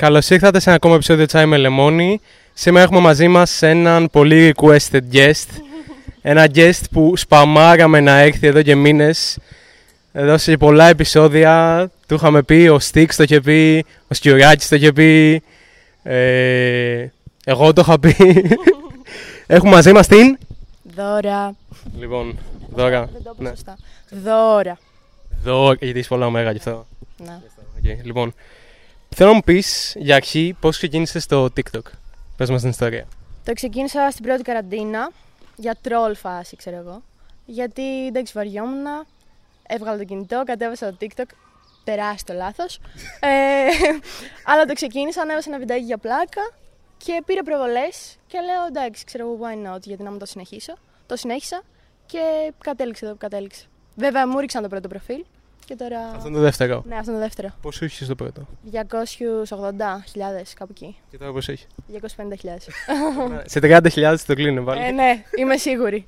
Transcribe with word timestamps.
Καλώς 0.00 0.30
ήρθατε 0.30 0.58
σε 0.60 0.68
ένα 0.68 0.76
ακόμα 0.76 0.94
επεισόδιο 0.94 1.26
Τσάι 1.26 1.46
με 1.46 1.56
Λεμόνι. 1.56 2.20
Σήμερα 2.52 2.84
έχουμε 2.84 3.00
μαζί 3.00 3.28
μας 3.28 3.62
έναν 3.62 4.08
πολύ 4.12 4.54
requested 4.56 5.00
guest. 5.12 5.46
Ένα 6.22 6.46
guest 6.54 6.80
που 6.90 7.16
σπαμάραμε 7.16 8.00
να 8.00 8.18
έρθει 8.18 8.46
εδώ 8.46 8.62
και 8.62 8.74
μήνες. 8.74 9.38
Εδώ 10.12 10.38
σε 10.38 10.56
πολλά 10.56 10.88
επεισόδια 10.88 11.90
του 12.06 12.14
είχαμε 12.14 12.42
πει, 12.42 12.68
ο 12.68 12.78
Στίξ 12.78 13.16
το 13.16 13.22
είχε 13.22 13.40
πει, 13.40 13.84
ο 14.08 14.14
Σκιουράκης 14.14 14.68
το 14.68 14.76
είχε 14.76 14.92
πει, 14.92 15.42
ε, 16.02 17.06
εγώ 17.44 17.72
το 17.72 17.80
είχα 17.80 17.98
πει. 17.98 18.16
έχουμε 19.46 19.70
μαζί 19.70 19.92
μας 19.92 20.06
την. 20.06 20.38
Δώρα. 20.94 21.54
Λοιπόν, 21.98 22.38
δώρα. 22.74 23.08
Δεν 23.12 23.22
το 23.22 23.34
είπα 23.34 23.42
Ναι. 23.42 23.48
σωστά. 23.48 23.76
Δώρα. 24.10 24.78
Δώρα, 25.42 25.76
γιατί 25.80 25.98
είσαι 25.98 26.08
πολλά 26.08 26.26
ωμέγα 26.26 26.50
γι' 26.50 26.58
αυτό. 26.58 26.86
Ναι. 27.24 27.38
Οκ, 27.78 28.04
λοιπόν, 28.04 28.34
θέλω 29.16 29.28
να 29.28 29.34
μου 29.34 29.42
πεις 29.42 29.94
για 29.96 30.16
αρχή 30.16 30.56
πώς 30.60 30.76
ξεκίνησες 30.76 31.22
στο 31.22 31.48
TikTok; 31.56 31.82
Πες 32.36 32.50
μας 32.50 32.60
την 32.60 32.70
ιστορία. 32.70 33.06
Το 33.44 33.52
ξεκίνησα 33.52 34.08
στην 34.10 34.24
πρώτη 34.24 34.42
καραντίνα 34.42 35.10
για 35.56 35.76
τρόλ 35.80 36.16
φάση, 36.16 36.56
ξέρω 36.56 36.76
εγώ. 36.76 37.02
Γιατί 37.46 38.06
εντάξει, 38.06 38.32
βαριόμουν. 38.36 38.86
Έβγαλα 39.66 39.98
το 39.98 40.04
κινητό, 40.04 40.42
κατέβασα 40.46 40.90
το 40.90 40.96
TikTok. 41.00 41.30
Τεράστιο 41.84 42.34
λάθος. 42.34 42.80
ε, 43.20 43.66
αλλά 44.44 44.64
το 44.64 44.72
ξεκίνησα, 44.72 45.22
ανέβασα 45.22 45.50
ένα 45.50 45.58
βιντεάκι 45.58 45.84
για 45.84 45.98
πλάκα 45.98 46.50
και 46.96 47.22
πήρε 47.26 47.42
προβολές. 47.42 48.16
Και 48.26 48.38
λέω 48.40 48.66
εντάξει, 48.68 49.04
ξέρω 49.04 49.24
εγώ, 49.24 49.38
why 49.42 49.74
not, 49.74 49.80
γιατί 49.80 50.02
να 50.02 50.10
μην 50.10 50.18
το 50.18 50.26
συνεχίσω. 50.26 50.74
Το 51.06 51.16
συνέχισα 51.16 51.62
και 52.06 52.52
κατέληξε 52.64 53.04
εδώ 53.04 53.14
που 53.14 53.20
κατέληξε. 53.20 53.64
Βέβαια, 53.94 54.26
μου 54.28 54.38
ρίξαν 54.38 54.62
το 54.62 54.68
πρώτο 54.68 54.88
προφίλ 54.88 55.24
και 55.70 55.76
τώρα. 55.76 56.00
Αυτό 56.14 56.28
είναι 56.28 56.36
το 56.36 56.42
δεύτερο. 56.42 56.82
Ναι, 56.86 56.96
αυτό 56.96 57.10
είναι 57.10 57.20
το 57.20 57.26
δεύτερο. 57.26 57.48
Πόσο 57.60 57.84
είχε 57.84 58.04
το 58.04 58.14
πρώτο; 58.14 58.46
280.000, 58.72 58.78
κάπου 60.54 60.72
εκεί. 60.76 60.96
Και 61.10 61.18
τώρα 61.18 61.32
πώ 61.32 61.38
έχει; 61.38 61.66
250.000. 61.92 62.02
Σε 63.44 63.58
30.000 63.62 64.16
το 64.26 64.34
κλείνει 64.34 64.60
πάλι. 64.62 64.84
ε, 64.84 64.90
ναι, 64.90 65.24
είμαι 65.38 65.56
σίγουρη. 65.56 66.06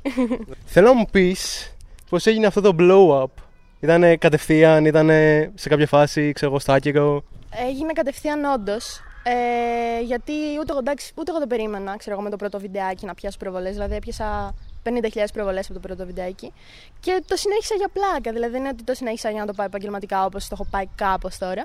Θέλω 0.64 0.86
να 0.86 0.94
μου 0.94 1.06
πεις 1.10 1.72
πώς 2.08 2.26
έγινε 2.26 2.46
αυτό 2.46 2.60
το 2.60 2.74
blow 2.78 3.22
up. 3.22 3.42
Ήτανε 3.80 4.16
κατευθείαν, 4.16 4.84
ήταν 4.84 5.08
σε 5.54 5.68
κάποια 5.68 5.86
φάση, 5.86 6.32
ξέρω 6.32 6.50
εγώ, 6.50 6.60
στο 6.60 6.72
άκυρο; 6.72 7.24
Έγινε 7.68 7.92
κατευθείαν 7.92 8.44
όντως. 8.44 9.00
Ε, 9.24 10.02
γιατί 10.02 10.32
ούτε 10.60 10.70
εγώ, 10.70 10.78
εντάξει, 10.78 11.12
ούτε 11.14 11.30
εγώ 11.30 11.40
το 11.40 11.46
περίμενα, 11.46 11.96
ξέρω 11.96 12.14
εγώ, 12.14 12.24
με 12.24 12.30
το 12.30 12.36
πρώτο 12.36 12.58
βιντεάκι 12.60 13.06
να 13.06 13.14
πιάσω 13.14 13.38
προβολές. 13.38 13.72
Δηλαδή, 13.72 13.94
έπιασα 13.94 14.54
50.000 14.84 15.24
προβολές 15.32 15.58
από 15.60 15.72
το 15.72 15.78
πρώτο 15.80 16.06
βιντεάκι. 16.06 16.52
Και 17.00 17.22
το 17.26 17.36
συνέχισα 17.36 17.74
για 17.74 17.88
πλάκα. 17.92 18.32
Δηλαδή, 18.32 18.52
δεν 18.52 18.60
είναι 18.60 18.68
ότι 18.68 18.82
το 18.82 18.94
συνέχισα 18.94 19.30
για 19.30 19.40
να 19.40 19.46
το 19.46 19.52
πάω 19.52 19.66
επαγγελματικά 19.66 20.24
όπως 20.24 20.42
το 20.48 20.50
έχω 20.58 20.66
πάει 20.70 20.84
κάπως 20.94 21.38
τώρα. 21.38 21.62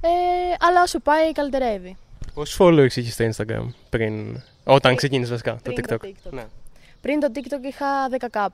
Ε, 0.00 0.08
αλλά 0.68 0.82
όσο 0.82 1.00
πάει, 1.00 1.32
καλυτερεύει. 1.32 1.96
Πόσους 2.34 2.64
followers 2.64 2.96
είχες 2.96 3.10
στο 3.10 3.24
Instagram 3.44 3.66
πριν. 3.90 4.34
Όταν 4.64 4.80
Πριν- 4.80 4.96
ξεκίνησες 4.96 5.30
βασικά 5.30 5.52
το 5.62 5.72
πριν 5.72 5.84
TikTok. 5.88 5.98
το 6.00 6.08
TikTok; 6.08 6.30
Ναι. 6.32 6.44
Πριν 7.00 7.20
το 7.20 7.28
TikTok 7.34 7.64
είχα 7.68 7.86
10k. 8.08 8.48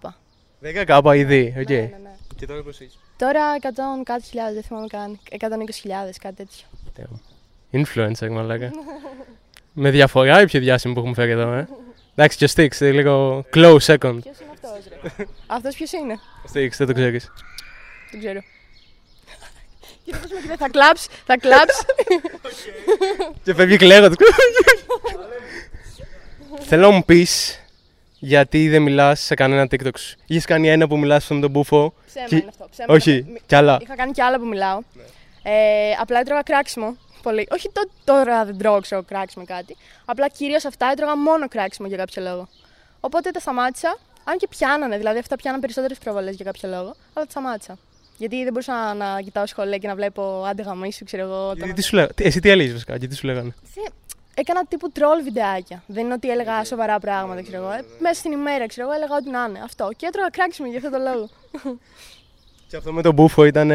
10 0.60 0.84
κάπα 0.84 1.16
ήδη. 1.16 1.54
οκ. 1.58 1.68
Ναι, 1.68 1.76
ναι, 1.76 1.82
ναι. 2.02 2.10
Και 2.36 2.46
τώρα 2.46 2.62
πόσους 2.62 2.68
έχεις. 2.68 2.98
Τώρα 3.16 3.40
100 3.60 4.02
κάτι 4.04 4.22
χιλιάδες, 4.22 4.54
δεν 4.54 4.62
θυμάμαι 4.62 4.86
καν. 4.86 5.18
120.000, 5.30 6.18
κάτι 6.20 6.34
τέτοιο. 6.34 7.20
Influencer, 7.72 8.30
μαλάκα. 8.30 8.70
Με 9.72 9.90
διαφορά 9.90 10.40
ή 10.40 10.44
πιο 10.44 10.60
διάσημο 10.60 10.92
που 10.94 10.98
έχουμε 11.00 11.14
φέρει 11.14 11.30
εδώ, 11.30 11.52
ε; 11.52 11.68
Εντάξει, 12.18 12.36
και 12.38 12.44
ο 12.44 12.48
Stix, 12.56 12.80
ε, 12.80 12.90
λίγο 12.90 13.44
close 13.54 13.78
second. 13.78 13.98
Ποιος 14.22 14.38
είναι 14.40 14.50
αυτός, 14.52 14.84
ρε; 15.18 15.24
αυτός 15.46 15.74
ποιος 15.74 15.92
είναι; 15.92 16.14
Stix, 16.52 16.68
δεν 16.76 16.86
το 16.86 16.92
ξέρεις. 16.92 17.32
Δεν 18.10 18.20
ξέρω. 18.20 18.40
Κοίτα 20.04 20.18
πώς 20.18 20.30
με 20.30 20.40
κοιτάει, 20.40 20.56
θα 20.56 20.68
κλάψει, 20.68 21.08
θα 21.26 21.36
κλάψει. 21.38 21.84
Και 23.42 23.54
φεύγει 23.54 23.76
κλαίγοντας. 23.76 24.14
Θέλω 26.60 26.88
να 26.88 26.94
μου 26.94 27.04
πεις 27.04 27.60
γιατί 28.18 28.68
δεν 28.68 28.82
μιλάς 28.82 29.20
σε 29.20 29.34
κανένα 29.34 29.64
TikTok 29.70 29.98
σου. 29.98 30.16
Είχες 30.26 30.44
κάνει 30.44 30.68
ένα 30.68 30.86
που 30.86 30.98
μιλάς 30.98 31.24
στον 31.24 31.40
τον 31.40 31.50
μπούφο. 31.50 31.94
Ψέμα 32.06 32.26
Και- 32.26 32.36
είναι 32.36 32.46
αυτό. 32.48 32.68
Ψέμα 32.70 32.94
Όχι, 32.94 33.10
είναι 33.10 33.20
αυτό. 33.32 33.42
κι 33.46 33.54
άλλα. 33.54 33.78
Είχα 33.82 33.96
κάνει 33.96 34.12
κι 34.12 34.22
άλλα 34.22 34.38
που 34.38 34.46
μιλάω. 34.46 34.78
Ε, 35.42 35.90
απλά 36.00 36.18
έτρωγα 36.20 36.42
κράξιμο. 36.42 36.96
Πολύ. 37.26 37.46
Όχι 37.50 37.70
το, 37.72 37.82
τώρα 38.04 38.44
δεν 38.44 38.58
τρώω 38.58 38.80
ξέρω, 38.80 39.02
κράξιμο 39.02 39.44
ή 39.48 39.52
κάτι. 39.52 39.76
Απλά 40.04 40.28
κυρίως 40.28 40.64
αυτά 40.64 40.86
έτρωγα 40.92 41.16
μόνο 41.16 41.48
κράξιμο 41.48 41.88
για 41.88 41.96
κάποιο 41.96 42.22
λόγο. 42.22 42.48
Οπότε 43.00 43.30
τα 43.30 43.40
σταμάτησα. 43.40 43.98
Αν 44.24 44.36
και 44.38 44.48
πιάνανε, 44.48 44.96
δηλαδή 44.96 45.18
αυτά 45.18 45.36
πιάναν 45.36 45.60
περισσότερες 45.60 45.98
προβολέ 45.98 46.30
για 46.30 46.44
κάποιο 46.44 46.68
λόγο. 46.68 46.94
Αλλά 47.14 47.24
τα 47.24 47.30
σταμάτησα. 47.30 47.78
Γιατί 48.18 48.36
δεν 48.44 48.52
μπορούσα 48.52 48.94
να 48.94 49.20
κοιτάω 49.20 49.46
σχολεία 49.46 49.76
και 49.78 49.86
να 49.86 49.94
βλέπω 49.94 50.44
άντε 50.48 50.62
γαμίσου, 50.62 51.04
ξέρω 51.04 51.22
εγώ. 51.22 51.44
Γιατί 51.46 51.60
τον- 51.66 51.74
τι 51.74 51.82
σου 51.82 51.94
λέγανε; 51.94 52.12
Εσύ 52.16 52.40
τι 52.40 52.50
έλεγες 52.50 52.72
βασικά, 52.72 52.90
γιατί 52.96 53.08
τι 53.14 53.18
σου 53.20 53.26
λέγανε; 53.26 53.54
Σε- 53.74 53.90
Έκανα 54.34 54.64
τύπου 54.66 54.90
τρόλ 54.92 55.22
βιντεάκια. 55.22 55.82
Δεν 55.86 56.04
είναι 56.04 56.12
ότι 56.14 56.30
έλεγα 56.30 56.64
σοβαρά 56.64 56.98
πράγματα, 56.98 57.42
ξέρω 57.42 57.56
εγώ. 57.62 57.70
Ε, 57.70 57.84
Μέσα 57.98 58.14
στην 58.14 58.32
ημέρα, 58.32 58.66
ξέρω 58.66 58.86
εγώ, 58.86 58.96
έλεγα 58.96 59.16
ό,τι 59.16 59.30
να 59.30 59.46
είναι. 59.48 59.60
Αυτό. 59.64 59.88
Και 59.96 60.06
έτρωγα 60.06 60.28
κράξιμο 60.30 60.68
για 60.68 60.78
αυτό 60.78 60.90
το 60.90 60.98
λόγο. 60.98 61.28
Και 62.68 62.76
αυτό 62.76 62.92
με 62.92 63.02
τον 63.02 63.14
μπούφο 63.14 63.44
ήταν. 63.44 63.70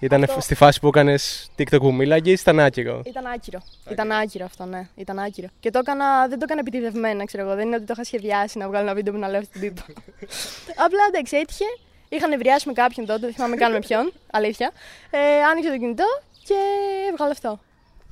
Ήταν 0.00 0.22
Αυτό- 0.22 0.40
στη 0.40 0.54
φάση 0.54 0.80
που 0.80 0.86
έκανες 0.88 1.50
TikTok 1.58 1.78
που 1.80 1.92
μίλαγες 1.94 2.38
ή 2.38 2.42
ήταν 2.42 2.60
άκυρο. 2.60 3.02
Ήταν 3.04 3.26
άκυρο. 3.26 3.58
Ήταν 3.90 4.12
άκυρο 4.12 4.44
αυτό, 4.44 4.64
ναι. 4.64 4.88
Ήταν 4.94 5.18
άκυρο. 5.18 5.48
Και 5.60 5.70
το 5.70 5.78
έκανα, 5.78 6.28
δεν 6.28 6.38
το 6.38 6.44
έκανα 6.44 6.60
επιτυδευμένα, 6.60 7.24
ξέρω 7.24 7.42
εγώ. 7.44 7.54
Δεν 7.54 7.66
είναι 7.66 7.76
ότι 7.76 7.84
το 7.84 7.92
είχα 7.94 8.04
σχεδιάσει 8.04 8.58
να 8.58 8.66
βγάλω 8.68 8.84
ένα 8.84 8.94
βίντεο 8.94 9.12
που 9.12 9.18
να 9.18 9.28
λέω 9.28 9.40
αυτή 9.40 9.58
την 9.58 9.74
τύπο. 9.74 9.82
Απλά 10.86 11.00
εντάξει, 11.08 11.36
έτυχε. 11.36 11.64
Είχα 12.08 12.26
νευριάσει 12.28 12.66
με 12.66 12.72
κάποιον 12.72 13.06
τότε, 13.06 13.20
δεν 13.20 13.34
θυμάμαι 13.34 13.56
καν 13.56 13.72
με 13.72 13.78
ποιον. 13.78 14.12
Αλήθεια. 14.30 14.70
Ε, 15.10 15.18
άνοιξε 15.50 15.70
το 15.70 15.78
κινητό 15.78 16.04
και 16.44 16.54
έβγαλε 17.12 17.30
αυτό. 17.30 17.60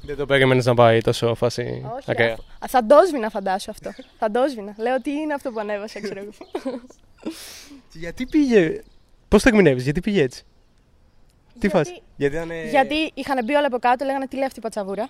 Δεν 0.03 0.17
το 0.17 0.27
περίμενες 0.27 0.65
να 0.65 0.75
πάει 0.75 1.01
τόσο 1.01 1.35
φάση. 1.35 1.85
Όχι. 1.97 2.11
ακραία. 2.11 2.33
αφού- 2.33 2.45
Α, 2.65 2.67
θα 2.69 2.87
το 2.87 2.97
σβήνα, 3.09 3.31
φαντάσου 3.31 3.71
αυτό. 3.71 3.91
θα 4.19 4.31
το 4.31 4.41
σβήνα. 4.51 4.75
Λέω 4.79 5.01
τι 5.01 5.11
είναι 5.11 5.35
αυτό 5.35 5.51
που 5.51 5.61
ανέβασα, 5.61 6.01
ξέρω 6.01 6.21
εγώ. 6.21 6.31
Και 7.93 7.99
Γιατί 8.05 8.27
πήγε. 8.27 8.83
Πώς 9.29 9.43
το 9.43 9.49
ερμηνεύεις, 9.49 9.85
γιατί 9.85 10.01
πήγε 10.01 10.23
έτσι; 10.23 10.43
Τι 11.59 11.69
Γιατί- 11.69 11.77
φάση; 11.77 12.03
Γιατί 12.17 12.37
ήταν. 12.37 12.51
Γιατί 12.69 13.11
είχαν 13.15 13.45
μπει 13.45 13.55
όλα 13.55 13.67
από 13.67 13.79
κάτω, 13.79 14.05
λέγανε 14.05 14.27
τι 14.27 14.37
λέει 14.37 14.45
αυτή 14.45 14.59
η 14.59 14.63
πατσαβούρα. 14.63 15.09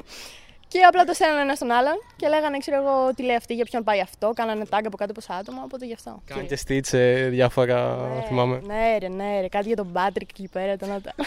και 0.68 0.80
απλά 0.80 1.04
το 1.04 1.12
στέλνανε 1.12 1.40
ένα 1.40 1.54
στον 1.54 1.70
άλλον 1.70 1.94
και 2.16 2.28
λέγανε, 2.28 2.58
ξέρω 2.58 2.76
εγώ, 2.76 3.14
τι 3.14 3.22
λέει 3.22 3.36
αυτή, 3.36 3.54
για 3.54 3.64
ποιον 3.64 3.84
πάει 3.84 4.00
αυτό. 4.00 4.32
Κάνανε 4.34 4.64
τάγκα 4.64 4.86
από 4.86 4.96
κάτω 4.96 5.12
πόσα 5.12 5.34
άτομα, 5.34 5.62
οπότε 5.64 5.86
γι' 5.86 5.92
αυτό. 5.92 6.22
Κάνει 6.24 6.46
και 6.46 6.56
στίτσε 6.56 7.26
διάφορα. 7.30 7.96
Ναι, 7.96 8.22
θυμάμαι. 8.26 8.60
Ναι, 8.64 8.96
ρε, 8.98 9.08
ναι, 9.08 9.40
ρε. 9.40 9.48
Κάτι 9.48 9.66
για 9.66 9.76
τον 9.76 9.92
Πάτρικ 9.92 10.30
εκεί 10.30 10.48
πέρα. 10.52 10.76
Τον... 10.76 10.92
άτα. 10.92 11.14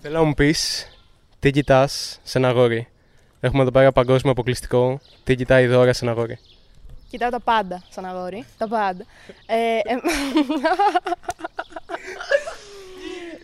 Θέλω 0.00 0.18
να 0.18 0.24
μου 0.24 0.34
πεις 0.34 0.86
τι 1.38 1.50
κοιτάς 1.50 2.20
σε 2.22 2.38
ένα 2.38 2.48
αγόρι; 2.48 2.88
Έχουμε 3.40 3.62
εδώ 3.62 3.70
πέρα 3.70 3.92
παγκόσμιο 3.92 4.32
αποκλειστικό. 4.32 5.00
Τι 5.24 5.34
κοιτάει 5.34 5.64
η 5.64 5.66
δώρα 5.66 5.92
σε 5.92 6.04
ένα 6.04 6.14
αγόρι; 6.14 6.38
Κοιτάω 7.10 7.30
τα 7.30 7.40
πάντα 7.40 7.82
σαν 7.90 8.04
αγόρι. 8.04 8.44
Τα 8.58 8.68
πάντα. 8.68 9.04
Ε, 9.46 9.56
ε, 9.56 9.80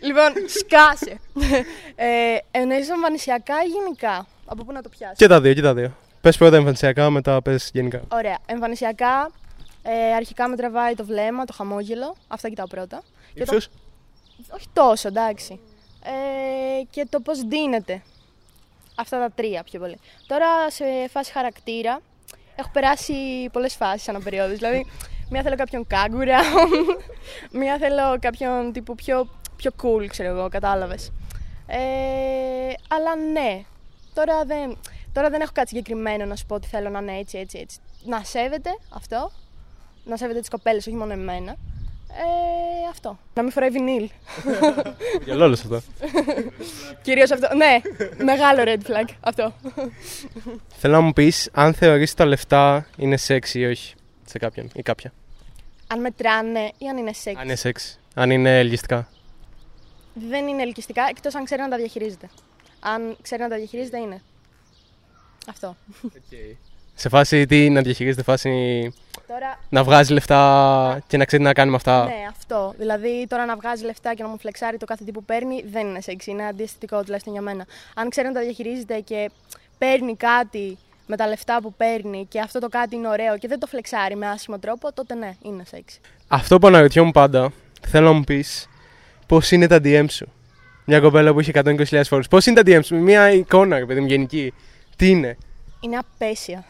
λοιπόν, 0.07 0.33
σκάσε. 0.59 1.21
ε, 1.95 2.37
εννοείς 2.51 2.89
εμφανισιακά 2.89 3.55
ή 3.65 3.69
γενικά; 3.69 4.27
Από 4.47 4.65
πού 4.65 4.73
να 4.73 4.83
το 4.83 4.89
πιάσει. 4.89 5.15
Και 5.17 5.27
τα 5.27 5.41
δύο, 5.41 5.55
και 5.55 5.63
τα 5.63 5.75
δύο. 5.75 5.97
Πες 6.21 6.37
πρώτα 6.37 6.57
εμφανισιακά, 6.57 7.11
μετά 7.11 7.43
πες 7.43 7.71
γενικά. 7.73 8.03
Ωραία. 8.13 8.39
Εμφανισιακά, 8.47 9.31
ε, 9.83 10.15
αρχικά 10.15 10.49
με 10.49 10.57
τραβάει 10.57 10.95
το 10.95 11.05
βλέμμα, 11.05 11.45
το 11.45 11.53
χαμόγελο. 11.53 12.17
Αυτά 12.29 12.49
κοιτάω 12.49 12.67
πρώτα. 12.67 13.03
Και 13.35 13.45
το- 13.45 13.55
Ύψος. 13.57 13.69
Όχι 14.55 14.67
τόσο, 14.73 15.09
εντάξει. 15.09 15.61
Ε, 16.05 16.83
και 16.91 17.07
το 17.11 17.21
πώς 17.21 17.41
δίνεται. 17.45 18.03
Αυτά 18.95 19.19
τα 19.19 19.31
τρία 19.31 19.63
πιο 19.63 19.81
πολύ. 19.81 19.99
Τώρα 20.27 20.71
σε 20.71 20.85
φάση 21.11 21.33
χαρακτήρα 21.33 22.01
έχω 22.57 22.71
περάσει 22.73 23.15
πολλές 23.53 23.75
φάσεις 23.75 24.09
ανά 24.09 24.21
περίοδους. 24.21 24.57
Δηλαδή, 24.59 24.87
μία 25.31 25.43
θέλω 25.43 25.57
κάποιον 25.57 25.87
κάγκουρα, 25.87 26.39
μία 27.61 27.79
θέλω 27.79 28.19
κάποιον 28.21 28.73
τύπου 28.73 28.95
πιο, 28.95 29.29
πιο 29.57 29.71
cool, 29.83 30.07
ξέρω 30.07 30.29
εγώ, 30.29 30.49
κατάλαβες. 30.49 31.13
Ε, 31.67 31.79
αλλά 32.89 33.17
ναι, 33.33 33.63
τώρα 34.15 34.45
δεν, 34.45 34.79
τώρα 35.13 35.31
δεν 35.31 35.41
έχω 35.41 35.53
κάτι 35.55 35.69
συγκεκριμένο 35.69 36.25
να 36.25 36.37
σου 36.37 36.47
πω 36.47 36.55
ότι 36.55 36.69
θέλω 36.69 36.89
να 36.89 36.99
είναι 36.99 37.19
έτσι, 37.19 37.39
έτσι, 37.39 37.59
έτσι. 37.59 37.79
Να 38.05 38.25
σέβεται 38.25 38.71
αυτό, 38.91 39.31
να 40.05 40.17
σέβεται 40.17 40.41
τις 40.41 40.49
κοπέλες, 40.49 40.87
όχι 40.87 40.97
μόνο 40.97 41.13
εμένα. 41.13 41.57
Ε, 42.15 42.89
αυτό. 42.91 43.19
Να 43.35 43.43
μην 43.43 43.53
φοράει 43.53 43.71
βινίλ. 43.71 44.11
Για 45.25 45.35
λόλο 45.35 45.53
αυτό. 45.53 45.83
Κυρίως 47.03 47.31
αυτό. 47.31 47.49
Ναι, 47.57 47.81
μεγάλο 48.25 48.63
red 48.67 48.91
flag 48.91 49.09
αυτό. 49.21 49.53
Θέλω 50.69 50.95
να 50.95 51.01
μου 51.01 51.13
πεις 51.13 51.49
αν 51.53 51.75
θεωρείς 51.75 52.15
τα 52.15 52.25
λεφτά 52.25 52.87
είναι 52.97 53.17
σεξ 53.17 53.55
ή 53.55 53.65
όχι 53.65 53.95
σε 54.25 54.39
κάποιον 54.39 54.71
ή 54.75 54.83
κάποια. 54.83 55.13
αν 55.87 56.01
μετράνε 56.01 56.71
ή 56.79 56.89
αν 56.89 56.97
είναι 56.97 57.13
σεξ. 57.13 57.39
Αν 57.39 57.45
είναι 57.45 57.57
σεξ. 57.57 57.99
Αν 58.15 58.31
είναι 58.31 58.59
ελκυστικά. 58.59 59.09
Δεν 60.15 60.49
είναι 60.49 60.63
ελκυστικά 60.63 61.07
εκτός 61.11 61.35
αν 61.35 61.45
ξέρει 61.45 61.63
να 61.63 61.69
τα 61.69 61.77
διαχειρίζεται. 61.77 62.31
Αν 62.81 63.17
ξέρει 63.23 63.43
να 63.43 63.49
τα 63.49 63.57
διαχειρίζεται 63.57 63.99
είναι. 63.99 64.23
Αυτό. 65.49 65.77
Σε 66.95 67.09
φάση 67.09 67.47
τι 67.47 67.71
να 67.71 67.81
διαχειρίζεται, 67.81 68.23
φάση 68.23 68.51
Τώρα, 69.27 69.59
να 69.69 69.85
βγάζει 69.85 70.13
λεφτά 70.13 71.03
και 71.07 71.17
να 71.17 71.25
ξέρει 71.25 71.43
τι 71.43 71.49
να 71.49 71.55
κάνει 71.55 71.71
με 71.71 71.77
αυτά. 71.77 72.05
ναι, 72.05 72.13
αυτό. 72.29 72.75
Δηλαδή, 72.79 73.27
τώρα 73.29 73.45
να 73.45 73.57
βγάζει 73.57 73.85
λεφτά 73.85 74.15
και 74.15 74.23
να 74.23 74.29
μου 74.29 74.39
φλεξάρει 74.39 74.77
το 74.77 74.87
κάθε 74.87 75.05
τι 75.05 75.13
που 75.13 75.25
παίρνει 75.25 75.65
δεν 75.71 75.87
είναι 75.87 76.01
σεξι. 76.01 76.31
Είναι 76.31 76.47
αντιαισθητικό 76.47 77.03
τουλάχιστον 77.03 77.33
για 77.33 77.43
μένα. 77.43 77.67
Αν 77.95 78.09
ξέρει 78.09 78.27
να 78.29 78.35
τα 78.35 78.41
διαχειρίζεται 78.41 79.01
και 79.01 79.31
παίρνει 79.79 80.17
κάτι 80.17 80.79
με 81.07 81.17
τα 81.17 81.27
λεφτά 81.27 81.59
που 81.63 81.75
παίρνει 81.75 82.27
και 82.29 82.41
αυτό 82.41 82.59
το 82.59 82.69
κάτι 82.69 82.97
είναι 82.97 83.09
ωραίο 83.09 83.39
και 83.39 83.49
δεν 83.49 83.59
το 83.59 83.67
φλεξάρει 83.67 84.17
με 84.17 84.29
άσχημο 84.29 84.59
τρόπο, 84.59 84.93
τότε 84.93 85.15
ναι, 85.15 85.35
είναι 85.43 85.63
σεξι. 85.67 86.01
Αυτό 86.29 86.59
που 86.59 86.67
αναρωτιόμουν 86.67 87.13
πάντα, 87.13 87.53
θέλω 87.89 88.07
να 88.07 88.13
μου 88.13 88.25
πεις 88.25 88.69
πώς 89.27 89.51
είναι 89.51 89.67
τα 89.67 89.77
DM 89.77 90.05
σου; 90.09 90.33
Μια 90.85 91.01
κοπέλα 91.01 91.33
που 91.33 91.41
είχε 91.41 91.51
120.000 91.55 92.03
φορέ. 92.05 92.23
Πώς 92.31 92.47
είναι 92.47 92.63
τα 92.63 92.79
DM 92.79 92.85
σου, 92.85 92.97
μια 92.97 93.31
εικόνα, 93.33 93.79
ρε 93.79 93.87
παιδί 93.87 94.01
μου, 94.01 94.07
γενική. 94.07 94.53
Τι 94.97 95.09
είναι; 95.09 95.37
Είναι 95.85 95.97
απέσια. 95.97 96.65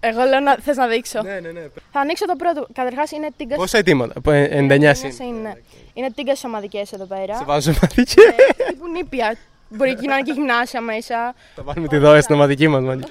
Εγώ 0.00 0.22
λέω 0.24 0.40
να 0.40 0.56
θες 0.56 0.76
να 0.76 0.86
δείξω; 0.86 1.22
Ναι, 1.22 1.40
ναι, 1.40 1.50
ναι. 1.50 1.60
Θα 1.92 2.00
ανοίξω 2.00 2.26
το 2.26 2.36
πρώτο. 2.36 2.66
Καταρχάς 2.72 3.10
είναι 3.10 3.28
τίγκα. 3.36 3.54
Πόσα 3.56 3.78
αιτήματα, 3.78 4.12
από 4.16 4.30
99 4.30 4.50
είναι. 4.50 4.94
είναι. 5.20 5.62
Είναι 5.94 6.10
τίγκα 6.14 6.32
ομαδικέ 6.44 6.82
εδώ 6.94 7.04
πέρα. 7.04 7.36
Σε 7.36 7.44
βάζω 7.44 7.72
μαθήκε. 7.82 8.20
Ε, 8.20 8.62
τύπου 8.68 8.88
νήπια. 8.88 9.36
Μπορεί 9.68 9.90
εκεί 9.90 10.06
να 10.06 10.14
είναι 10.16 10.22
και 10.22 10.32
γυμνάσια 10.32 10.80
μέσα. 10.80 11.34
Θα 11.54 11.62
βάλουμε 11.62 11.88
τη 11.88 11.96
δώρα 11.96 12.20
στην 12.20 12.34
ομαδική 12.34 12.68
μας. 12.68 12.82
μάλλον. 12.82 13.04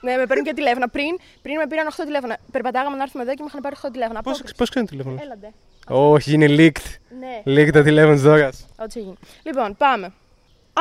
Ναι, 0.00 0.16
με 0.16 0.26
παίρνουν 0.26 0.44
και 0.46 0.52
τηλέφωνα. 0.54 0.88
Πριν, 0.88 1.18
πριν 1.42 1.56
με 1.56 1.66
πήραν 1.66 1.86
8 1.86 2.04
τηλέφωνα. 2.04 2.36
Περπατάγαμε 2.52 2.96
να 2.96 3.02
έρθουμε 3.02 3.22
εδώ 3.22 3.32
και 3.34 3.40
με 3.42 3.46
είχαν 3.48 3.60
πάρει 3.60 3.76
8 3.82 3.88
τηλέφωνα. 3.92 4.22
Πώς, 4.22 4.32
Απόκριση. 4.32 4.54
πώς 4.56 4.68
κάνει 4.70 4.86
το 4.86 4.90
τηλέφωνο. 4.92 5.18
Έλαντε. 5.22 5.50
Όχι, 5.88 6.32
είναι 6.32 6.46
leaked. 6.48 6.84
Ναι, 7.20 7.42
Leaked 7.54 7.72
το 7.72 7.82
τηλέφωνο 7.82 8.12
της 8.14 8.22
δώρας. 8.22 8.66
ό,τι 8.78 9.00
γίνει. 9.00 9.14
Λοιπόν, 9.42 9.76
πάμε. 9.76 10.12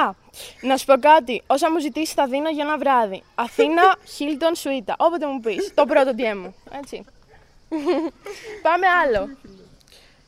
Α, 0.05 0.13
να 0.61 0.77
σου 0.77 0.85
πω 0.85 0.93
κάτι. 0.99 1.43
Όσα 1.47 1.71
μου 1.71 1.79
ζητήσεις 1.79 2.13
θα 2.13 2.27
δίνω 2.27 2.49
για 2.49 2.63
ένα 2.63 2.77
βράδυ. 2.77 3.23
Αθήνα, 3.35 3.81
Χίλτον, 4.15 4.55
Σουίτα. 4.55 4.95
Όποτε 4.97 5.25
μου 5.27 5.39
πεις. 5.39 5.71
Το 5.73 5.85
πρώτο 5.85 6.11
DM 6.17 6.37
μου. 6.37 6.55
Έτσι. 6.81 7.05
πάμε 8.65 8.87
άλλο. 9.03 9.29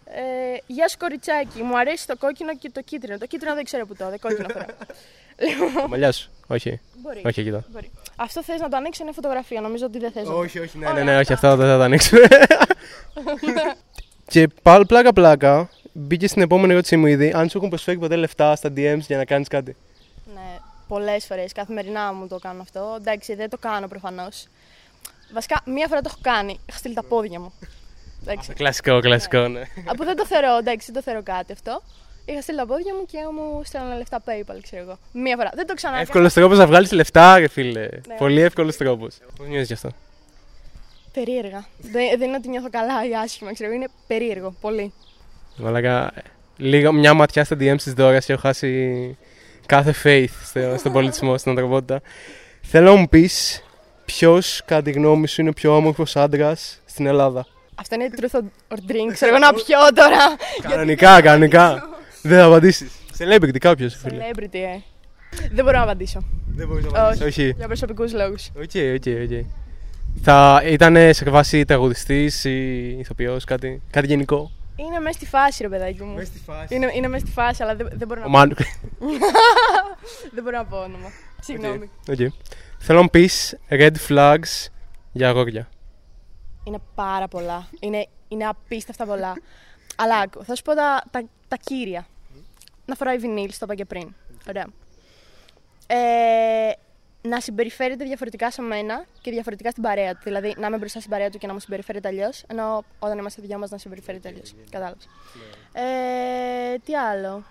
Ε, 0.05 0.57
γεια 0.67 0.87
σου 0.87 0.97
κοριτσάκι, 0.97 1.63
μου 1.63 1.77
αρέσει 1.77 2.07
το 2.07 2.17
κόκκινο 2.17 2.55
και 2.57 2.69
το 2.73 2.81
κίτρινο. 2.81 3.17
Το 3.17 3.25
κίτρινο 3.25 3.55
δεν 3.55 3.63
ξέρω 3.63 3.85
που 3.85 3.95
το, 3.95 4.09
δεν 4.09 4.19
κόκκινο 4.19 4.47
φορά. 4.53 4.65
λοιπόν, 5.47 5.85
Μαλλιά 5.89 6.11
σου. 6.11 6.29
Όχι. 6.47 6.79
μπορεί. 6.95 7.21
Όχι, 7.25 7.39
εκεί 7.39 7.49
εδώ. 7.49 7.63
μπορεί. 7.71 7.91
Αυτό 8.15 8.43
θες 8.43 8.59
να 8.59 8.69
το 8.69 8.77
ανοίξω, 8.77 9.03
είναι 9.03 9.11
φωτογραφία. 9.11 9.61
Νομίζω 9.61 9.85
ότι 9.85 9.99
δεν 9.99 10.11
θες. 10.11 10.27
να- 10.27 10.33
Όχι, 10.33 10.59
όχι, 10.59 10.77
ναι, 10.77 10.85
ναι, 10.85 10.91
Ωραία, 10.91 11.03
ναι, 11.03 11.17
όχι, 11.19 11.33
αυτά. 11.33 11.47
αυτό 11.51 11.61
δεν 11.61 11.67
θα 11.71 11.77
το 11.77 11.83
ανοίξουμε. 11.83 12.21
και 14.27 14.47
πάλι 14.61 14.85
πλάκα 14.85 15.13
πλάκα, 15.13 15.69
μπήκε 15.91 16.27
στην 16.27 16.41
επόμενη 16.41 16.71
ερώτησή 16.71 16.97
μου 16.97 17.05
ήδη, 17.05 17.31
αν 17.35 17.49
σου 17.49 17.57
έχουν 17.57 17.69
προσφέρει 17.69 17.97
ποτέ 17.97 18.15
λεφτά 18.15 18.55
στα 18.55 18.69
DMs 18.69 18.99
για 18.99 19.17
να 19.17 19.25
κάνεις 19.25 19.47
κάτι; 19.47 19.75
Ναι, 20.33 20.57
πολλές 20.87 21.25
φορές. 21.25 21.51
Καθημερινά 21.51 22.13
μου 22.13 22.27
το 22.27 22.39
κάνω 22.39 22.61
αυτό. 22.61 22.95
Εντάξει, 22.99 23.35
δεν 23.35 23.49
το 23.49 23.57
κάνω 23.57 23.87
προφανώς. 23.87 24.47
Βασικά, 25.33 25.61
μία 25.65 25.87
φορά 25.87 26.01
το 26.01 26.09
έχω 26.11 26.19
κάνει. 26.21 26.59
Έχω 26.65 26.77
στείλει 26.77 26.93
τα 26.93 27.03
πόδια 27.03 27.39
μου. 27.39 27.53
Εντάξει. 28.21 28.53
Κλασικό, 28.53 28.99
κλασικό, 28.99 29.47
ναι. 29.47 29.61
Από 29.85 30.03
δεν 30.03 30.15
το 30.15 30.25
θεωρώ, 30.25 30.57
εντάξει, 30.57 30.91
δεν 30.91 30.95
το 30.95 31.01
θεωρώ 31.01 31.23
κάτι 31.23 31.51
αυτό. 31.51 31.81
Είχα 32.25 32.41
στείλει 32.41 32.57
τα 32.57 32.65
πόδια 32.65 32.95
μου 32.95 33.05
και 33.05 33.17
μου 33.33 33.61
στέλνανε 33.63 33.97
λεφτά 33.97 34.21
PayPal, 34.25 34.59
ξέρω 34.61 34.81
εγώ. 34.81 34.97
Μία 35.11 35.35
φορά. 35.35 35.51
Δεν 35.55 35.67
το 35.67 35.73
ξανά. 35.73 35.93
έκανα. 35.93 36.09
Εύκολος 36.09 36.33
τρόπος 36.33 36.57
να 36.57 36.67
βγάλεις 36.67 36.91
λεφτά, 36.91 37.39
ρε 37.39 37.47
φίλε. 37.47 37.79
Ναι. 37.79 38.15
Πολύ 38.17 38.41
εύκολος 38.41 38.77
τρόπος. 38.77 39.17
Πώς 39.37 39.47
νιώθεις 39.47 39.67
γι' 39.67 39.73
αυτό; 39.73 39.89
Περίεργα. 41.13 41.67
Δεν, 41.77 42.17
δεν 42.17 42.27
είναι 42.27 42.37
ότι 42.37 42.49
νιώθω 42.49 42.69
καλά 42.69 43.07
ή 43.07 43.15
άσχημα, 43.15 43.53
ξέρω. 43.53 43.71
Είναι 43.71 43.87
περίεργο. 44.07 44.55
Πολύ. 44.61 44.93
Μαλάκα, 45.61 46.11
λίγο 46.57 46.91
μια 46.91 47.13
ματιά 47.13 47.43
στα 47.43 47.55
DMs 47.59 47.81
της 47.83 47.93
Δώρας 47.93 48.19
και 48.19 48.33
έχω 48.33 48.41
χάσει 48.41 49.17
κάθε 49.65 49.93
faith 50.03 50.33
στο, 50.43 50.75
στον 50.77 50.91
πολιτισμό, 50.91 51.37
στην 51.37 51.51
ανθρωπότητα. 51.51 52.01
Θέλω 52.61 52.93
να 52.93 52.99
μου 52.99 53.09
πεις 53.09 53.63
ποιος, 54.05 54.61
κατά 54.65 54.81
τη 54.81 54.91
γνώμη 54.91 55.27
σου, 55.27 55.41
είναι 55.41 55.49
ο 55.49 55.53
πιο 55.53 55.75
όμορφος 55.75 56.15
άντρας 56.15 56.81
στην 56.85 57.05
Ελλάδα. 57.05 57.45
Αυτό 57.75 57.95
είναι 57.95 58.09
truth 58.15 58.39
or 58.67 58.91
drink. 58.91 59.13
Ξέρω 59.13 59.35
εγώ 59.35 59.45
να 59.45 59.53
πιω 59.53 59.77
τώρα. 59.95 60.35
Κανονικά, 60.69 61.21
κανονικά. 61.21 61.89
Δεν 62.21 62.39
θα 62.39 62.45
απαντήσεις. 62.45 62.91
Celebrity 63.17 63.57
κάποιος, 63.57 63.95
φίλε. 63.95 64.23
Celebrity, 64.31 64.53
ε. 64.53 64.79
Δεν 65.51 65.65
μπορώ 65.65 65.77
να 65.77 65.83
απαντήσω. 65.83 66.23
Δεν 66.47 66.67
μπορείς 66.67 66.85
να 66.85 66.99
απαντήσεις. 66.99 67.25
Όχι. 67.25 67.53
Για 67.57 67.67
προσωπικούς 67.67 68.13
λόγους. 68.13 68.49
OK, 68.55 68.71
OK, 68.95 69.31
OK. 69.31 69.45
Θα 70.21 70.61
ήταν 70.65 71.13
σε 71.13 71.29
φάση 71.29 71.65
τραγουδιστής 71.65 72.43
ή 72.43 72.87
ηθοποιός, 72.99 73.43
κάτι, 73.43 73.81
κάτι 73.91 74.07
γενικό; 74.07 74.51
Είναι 74.85 74.99
μέσα 74.99 75.17
στη 75.17 75.25
φάση, 75.25 75.63
ρε 75.63 75.69
παιδάκι 75.69 76.03
μου. 76.03 76.25
στη 76.25 76.39
φάση. 76.39 76.75
Είναι, 76.75 76.91
είναι 76.93 77.07
μέσα 77.07 77.25
στη 77.25 77.33
φάση, 77.33 77.63
αλλά 77.63 77.75
δεν, 77.75 77.89
δεν 77.91 78.07
μπορώ 78.07 78.19
να 78.19 78.25
Ο 78.25 78.29
Μάνος. 78.29 78.53
Δεν 80.33 80.43
μπορώ 80.43 80.57
να 80.57 80.65
πω 80.65 80.77
όνομα. 80.77 81.11
Συγγνώμη. 81.41 81.89
Οκ. 82.09 82.17
Θέλω 82.77 82.97
να 82.97 83.01
μου 83.01 83.09
πεις 83.09 83.57
red 83.69 83.93
flags 84.07 84.67
για 85.11 85.29
αγόρια. 85.29 85.69
Είναι 86.63 86.79
πάρα 86.95 87.27
πολλά. 87.27 87.67
Είναι, 87.79 88.07
είναι 88.27 88.47
απίστευτα 88.47 89.05
πολλά. 89.05 89.33
Αλλά 89.95 90.17
άκου, 90.17 90.43
θα 90.43 90.55
σου 90.55 90.61
πω 90.61 90.75
τα, 90.75 91.03
τα, 91.11 91.23
τα 91.47 91.57
κύρια. 91.63 92.07
Να 92.85 92.95
φοράει 92.95 93.17
βινίλ, 93.17 93.49
το 93.49 93.57
είπα 93.61 93.75
και 93.75 93.85
πριν. 93.85 94.13
Ωραία. 94.47 94.65
Ε, 95.87 96.71
να 97.21 97.39
συμπεριφέρεται 97.39 98.05
διαφορετικά 98.05 98.51
σε 98.51 98.61
μένα 98.61 99.05
και 99.21 99.31
διαφορετικά 99.31 99.69
στην 99.69 99.83
παρέα 99.83 100.13
του. 100.13 100.21
Δηλαδή 100.23 100.55
να 100.57 100.67
είμαι 100.67 100.77
μπροστά 100.77 100.99
στην 100.99 101.11
παρέα 101.11 101.29
του 101.29 101.37
και 101.37 101.47
να 101.47 101.53
μου 101.53 101.59
συμπεριφέρεται 101.59 102.07
αλλιώς, 102.07 102.43
ενώ 102.47 102.83
όταν 102.99 103.17
είμαστε 103.17 103.41
δυο 103.41 103.57
μας 103.57 103.69
να 103.69 103.77
συμπεριφέρεται 103.77 104.27
αλλιώς. 104.27 104.55
Κατάλαβες. 104.69 105.09
Ε, 105.73 106.77
τι 106.85 106.95
άλλο. 106.95 107.43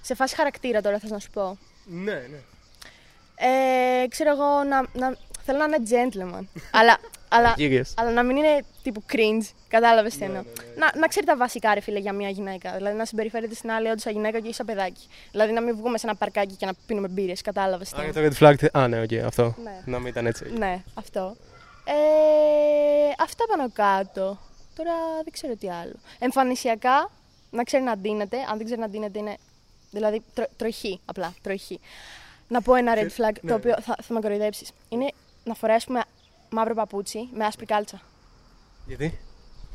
Σε 0.00 0.14
φάση 0.14 0.34
χαρακτήρα 0.34 0.80
τώρα 0.80 0.98
θες 0.98 1.10
να 1.10 1.18
σου 1.18 1.30
πω. 1.30 1.58
Ναι, 1.84 2.12
ναι. 2.12 2.40
Ε, 3.42 4.08
ξέρω 4.08 4.30
εγώ 4.30 4.62
να, 4.64 4.86
να, 4.92 5.16
θέλω 5.50 5.58
να 5.58 5.76
είναι 5.76 5.82
gentleman. 5.90 6.44
αλλά, 6.80 6.98
αλλά, 7.28 7.52
Κύριε. 7.56 7.82
αλλά 7.96 8.10
να 8.10 8.22
μην 8.22 8.36
είναι 8.36 8.64
τύπου 8.82 9.02
cringe. 9.12 9.48
Κατάλαβες 9.68 10.16
τι 10.16 10.24
εννοώ. 10.24 10.42
Να, 10.76 10.92
να 10.98 11.06
ξέρει 11.06 11.26
τα 11.26 11.36
βασικά, 11.36 11.74
ρε 11.74 11.80
φίλε, 11.80 11.98
για 11.98 12.12
μια 12.12 12.28
γυναίκα. 12.28 12.72
Δηλαδή 12.76 12.96
να 12.96 13.04
συμπεριφέρεται 13.04 13.54
στην 13.54 13.70
άλλη 13.70 13.86
όντως 13.88 14.02
σαν 14.02 14.12
γυναίκα 14.12 14.38
και 14.40 14.46
όχι 14.46 14.54
σαν 14.54 14.66
παιδάκι. 14.66 15.08
Δηλαδή 15.30 15.52
να 15.52 15.60
μην 15.60 15.76
βγούμε 15.76 15.98
σε 15.98 16.06
ένα 16.06 16.16
παρκάκι 16.16 16.54
και 16.54 16.66
να 16.66 16.72
πίνουμε 16.86 17.08
μπύρες. 17.08 17.42
Κατάλαβες 17.42 17.88
τι 17.88 17.96
Α, 18.00 18.04
για 18.04 18.12
εννοώ. 18.14 18.30
το 18.30 18.36
red 18.36 18.48
flag. 18.48 18.54
τι- 18.58 18.78
Α, 18.78 18.88
ναι, 18.88 19.00
οκ, 19.02 19.12
αυτό. 19.26 19.54
Ναι. 19.62 19.82
Να 19.84 19.98
μην 19.98 20.06
ήταν 20.06 20.26
έτσι. 20.26 20.44
Ναι, 20.58 20.82
αυτό. 20.94 21.36
Ε, 21.84 21.92
αυτά 23.18 23.44
πάνω 23.48 23.70
κάτω. 23.72 24.38
Τώρα 24.76 24.92
δεν 25.24 25.32
ξέρω 25.32 25.54
τι 25.56 25.70
άλλο. 25.70 25.94
Εμφανισιακά, 26.18 27.10
να 27.50 27.62
ξέρει 27.62 27.82
να 27.82 27.96
ντύνεται. 27.96 28.36
Αν 28.50 28.56
δεν 28.56 28.64
ξέρει 28.64 28.80
να 28.80 28.88
ντύνεται, 28.88 29.18
είναι. 29.18 29.36
Δηλαδή, 29.90 30.22
τρο, 30.34 30.44
τροχή, 30.56 31.00
απλά. 31.04 31.34
Τροχή. 31.42 31.80
Να 32.48 32.62
πω 32.62 32.74
ένα 32.74 32.94
red 32.96 32.98
flag 33.20 33.34
ναι. 33.40 33.50
το 33.50 33.54
οποίο 33.54 33.74
θα, 33.80 33.96
θα 34.02 34.14
με 34.14 34.20
κοροϊδέψεις. 34.20 34.70
Είναι 34.88 35.10
να 35.44 35.54
φοράει, 35.54 35.76
ας 35.76 35.84
πούμε, 35.84 36.02
μαύρο 36.50 36.74
παπούτσι 36.74 37.28
με 37.34 37.44
άσπρη 37.44 37.66
κάλτσα. 37.66 38.00
Γιατί; 38.86 39.18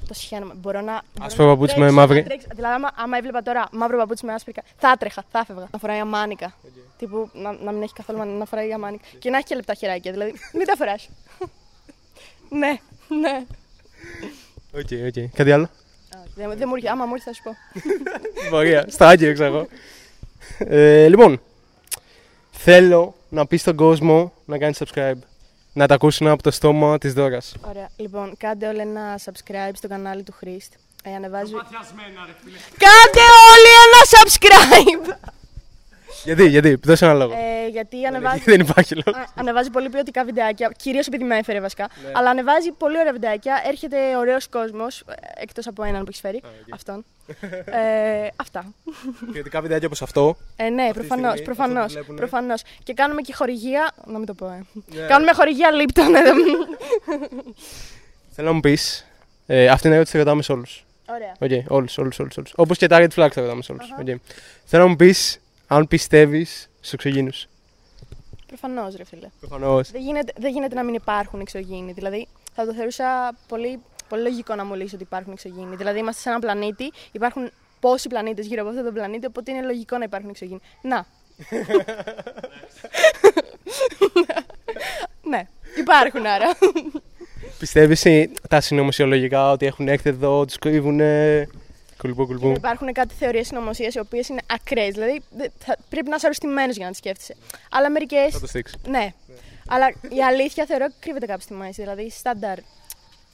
Το 0.08 0.14
συχαίνομαι. 0.14 0.54
Μπορώ 0.54 0.82
να. 0.82 1.02
Άσπρο 1.22 1.44
μπορώ 1.46 1.50
να 1.50 1.54
παπούτσι 1.56 1.76
με 1.80 1.86
τρέξω, 1.86 1.96
μαύρη. 2.00 2.20
να 2.22 2.26
τρέξω. 2.28 2.48
Δηλαδή, 2.56 2.74
άμα, 2.74 2.92
άμα 2.96 3.18
έβλεπα 3.18 3.42
τώρα 3.42 3.68
μαύρο 3.72 3.98
παπούτσι 3.98 4.26
με 4.26 4.34
άσπρη 4.34 4.52
κάλτσα, 4.54 4.74
θα 4.78 4.90
έτρεχα, 4.92 5.24
θα 5.32 5.40
έφευγα. 5.40 5.68
Να 5.72 5.80
φοράει 5.80 6.00
αμάνικα. 6.00 6.54
Τύπου 6.98 7.30
να, 7.34 7.52
να 7.52 7.72
μην 7.72 7.82
έχει 7.82 7.94
καθόλου 7.94 8.18
μανι- 8.18 8.38
να 8.38 8.46
φοράει 8.46 8.74
αμάνικα. 8.74 9.04
Και 9.20 9.30
να 9.30 9.38
έχει 9.38 9.46
και 9.46 9.56
λεπτά 9.56 9.74
χεράκια. 9.74 10.12
Δηλαδή, 10.12 10.34
μην 10.58 10.66
τα 10.68 10.76
φοράς. 10.76 11.10
ναι, 12.62 12.80
ναι. 13.20 13.46
OK, 14.74 14.88
OK. 15.08 15.30
Κάτι 15.36 15.52
άλλο; 15.52 15.70
Δεν, 16.36 16.50
δεν 16.58 16.64
μου 16.68 16.74
έρχεται. 16.76 16.92
Άμα 16.92 17.06
μου 17.06 17.14
έρθει, 17.14 17.26
θα 17.26 17.34
σου 17.34 17.42
πω. 17.44 17.52
Πορεία. 18.50 18.86
Στα 18.90 19.08
άκυρα, 19.08 19.34
ξέρω 19.34 19.56
εγώ. 19.56 19.68
Ε, 20.58 21.08
λοιπόν, 21.08 21.42
θέλω 22.52 23.16
να 23.30 23.46
πεις 23.48 23.62
στον 23.62 23.76
κόσμο 23.76 24.34
να 24.46 24.58
κάνει 24.58 24.82
subscribe. 24.84 25.18
Να 25.78 25.88
τα 25.88 25.94
ακούσουν 25.94 26.28
από 26.28 26.44
το 26.44 26.52
στόμα 26.52 26.98
της 26.98 27.14
Δώρας. 27.14 27.56
Ωραία. 27.62 27.90
Λοιπόν, 27.96 28.38
κάντε 28.38 28.68
όλοι 28.68 28.80
ένα 28.80 29.20
subscribe 29.26 29.72
στο 29.74 29.88
κανάλι 29.88 30.24
του 30.24 30.32
Χρήστου. 30.32 30.74
Ε, 31.04 31.16
ανεβάζει... 31.16 31.52
Κάντε 32.78 33.24
όλοι 33.52 33.72
ένα 33.86 34.02
subscribe! 34.14 35.32
Γιατί, 36.24 36.48
γιατί, 36.48 36.80
δώσε 36.84 37.06
ένα 37.06 37.14
λόγο. 37.14 37.34
ε, 37.34 37.68
γιατί 37.68 38.06
ανεβάζει... 38.06 38.40
Δεν 38.46 38.60
υπάρχει 38.60 38.96
λόγος. 38.96 39.22
Α, 39.22 39.26
ανεβάζει 39.36 39.70
πολύ 39.70 39.90
ποιοτικά 39.90 40.24
βιντεάκια, 40.26 40.72
κυρίως 40.78 41.08
επειδή 41.08 41.24
με 41.24 41.38
έφερε 41.38 41.60
βασικά. 41.60 41.88
Ναι. 42.04 42.12
Αλλά 42.14 42.30
ανεβάζει 42.30 42.72
πολύ 42.72 43.00
ωραία 43.00 43.12
βιντεάκια. 43.12 43.62
Έρχεται 43.66 44.18
ωραίος 44.18 44.48
κόσμος, 44.48 45.04
εκτός 45.36 45.68
από 45.68 45.84
έναν 45.84 46.00
που 46.00 46.06
έχεις 46.10 46.20
φέρει. 46.22 46.42
Αυτόν. 46.74 47.06
ε, 47.66 48.28
αυτά. 48.36 48.74
Ποιοτικά 49.32 49.62
βιντεάκια 49.62 49.88
όπως 49.88 50.02
αυτό. 50.02 50.38
Ε, 50.56 50.70
ναι, 50.70 50.82
Αυτή 50.84 50.94
τη 50.94 51.00
προφανώς. 51.00 51.30
στιγμή, 51.32 51.46
Προφανώς, 51.56 51.84
αυτό 51.86 52.00
που 52.00 52.06
βλέπουνε. 52.06 52.20
προφανώς. 52.20 52.62
Και 52.84 52.94
κάνουμε 52.94 53.22
και 53.22 53.34
χορηγία. 53.34 53.92
Να 54.06 54.18
μην 54.18 54.26
το 54.28 54.34
πω, 54.34 54.46
ε. 54.46 54.64
Ναι. 54.86 55.06
Κάνουμε 55.08 55.32
χορηγία 55.34 55.70
Lipton. 55.72 56.16
ε, 56.16 56.22
δεν- 56.24 56.36
Θέλω 58.32 58.48
να 58.48 58.54
μου 58.54 58.60
πεις. 58.60 59.06
Ε, 59.48 59.68
αυτή 59.68 59.86
είναι 59.88 59.96
η 59.96 60.00
ερώτηση 60.00 60.18
που 60.18 60.24
ρωτάμε 60.24 60.42
σε 60.42 60.52
όλους. 60.52 60.86
Ωραία. 61.10 61.34
Okay, 61.40 61.64
όλους, 61.68 61.98
όλους, 61.98 62.20
όλους. 62.20 62.54
Όπως 62.56 62.78
και 62.78 62.88
τα 62.88 62.98
red 63.00 63.08
flags 63.16 63.32
θα 63.34 63.42
ρωτάμε 63.42 63.62
σε 63.62 63.72
όλους. 63.72 63.88
Okay. 64.02 64.16
Θέλω 64.66 64.84
να 64.84 64.90
μου 64.90 64.96
πεις 64.96 65.40
αν 65.68 65.88
πιστεύεις 65.88 66.70
στους 66.78 66.94
εξωγήνους. 66.94 67.48
Προφανώς, 68.48 68.96
ρε 68.96 69.04
φίλε. 69.04 69.28
Προφανώς. 69.40 69.92
Δεν 69.92 70.02
γίνεται, 70.02 70.34
δεν 70.38 70.52
γίνεται 70.52 70.76
να 70.76 70.84
μην 70.84 70.94
υπάρχουν 70.94 71.40
εξωγήινοι. 71.40 71.92
Δηλαδή, 71.92 72.28
θα 72.54 72.66
το 72.66 72.74
θεωρούσα 72.74 73.36
πολύ, 73.48 73.80
πολύ 74.10 74.22
λογικό 74.22 74.56
να 74.56 74.66
μου 74.66 74.74
λύσεις 74.74 74.94
ότι 74.94 75.04
υπάρχουν 75.04 75.32
εξωγήινοι. 75.32 75.76
Δηλαδή, 75.76 76.00
είμαστε 76.00 76.22
σε 76.22 76.30
έναν 76.30 76.42
πλανήτη, 76.42 76.92
υπάρχουν 77.12 77.52
πόσοι 77.80 78.08
πλανήτες 78.08 78.46
γύρω 78.46 78.62
από 78.62 78.70
αυτόν 78.70 78.86
τον 78.86 78.94
πλανήτη, 78.94 79.26
οπότε 79.26 79.52
είναι 79.52 79.66
λογικό 79.66 79.98
να 79.98 80.04
υπάρχουν 80.04 80.30
εξωγήινοι. 80.30 80.62
Να. 80.82 81.06
Υπάρχουν 85.78 86.26
άρα. 86.26 86.58
Πιστεύεις 87.60 88.06
τα 88.50 88.62
συνωμοσιολογικά 88.62 89.52
ότι 89.52 89.66
έχουν 89.66 89.88
έρθει 89.88 90.10
εδώ, 90.10 90.46
τους 90.46 90.58
κρύβουν. 90.58 91.00
Κουλπού, 92.06 92.26
κουλπού. 92.26 92.48
Υπάρχουν 92.58 92.92
κάτι 92.94 93.14
θεωρίες 93.14 93.48
συνωμοσίας 93.48 93.94
οι 93.94 94.00
οποίες 94.00 94.28
είναι 94.28 94.42
ακραίες. 94.48 94.94
Δηλαδή 94.94 95.22
δε- 95.38 95.48
θα, 95.60 95.78
πρέπει 95.90 96.10
να 96.10 96.16
είσαι 96.16 96.26
αρρωστημένος 96.26 96.76
για 96.76 96.86
να 96.86 96.92
τις 96.92 97.00
σκέφτεσαι. 97.00 97.36
Αλλά 97.72 97.90
μερικέ. 97.90 98.28
Θα 98.32 98.40
το 98.40 98.48
στήξεις. 98.48 98.78
Ναι. 98.88 99.14
Αλλά 99.68 99.88
η 100.10 100.24
αλήθεια 100.24 100.66
θεωρώ 100.66 100.86
ότι 100.86 100.96
κρύβεται 101.00 101.26
κάπου 101.26 101.42
στη 101.42 101.54
μέση. 101.54 101.82
Δηλαδή, 101.82 102.10
στάνταρ 102.10 102.58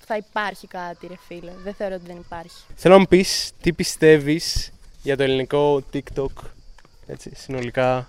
θα 0.06 0.16
υπάρχει 0.16 0.68
κάτι, 0.68 1.08
ρε 1.08 1.14
φίλε. 1.28 1.52
Δεν 1.64 1.74
θεωρώ 1.74 1.96
ότι 1.96 2.04
δεν 2.08 2.16
υπάρχει. 2.18 2.64
Θέλω 2.76 2.94
να 2.94 3.00
μου 3.00 3.06
πεις 3.10 3.52
τι 3.62 3.74
πιστεύεις 3.74 4.72
για 5.04 5.18
το 5.18 5.24
ελληνικό 5.24 5.84
TikTok. 5.94 6.34
Έτσι, 7.08 7.32
συνολικά. 7.36 8.08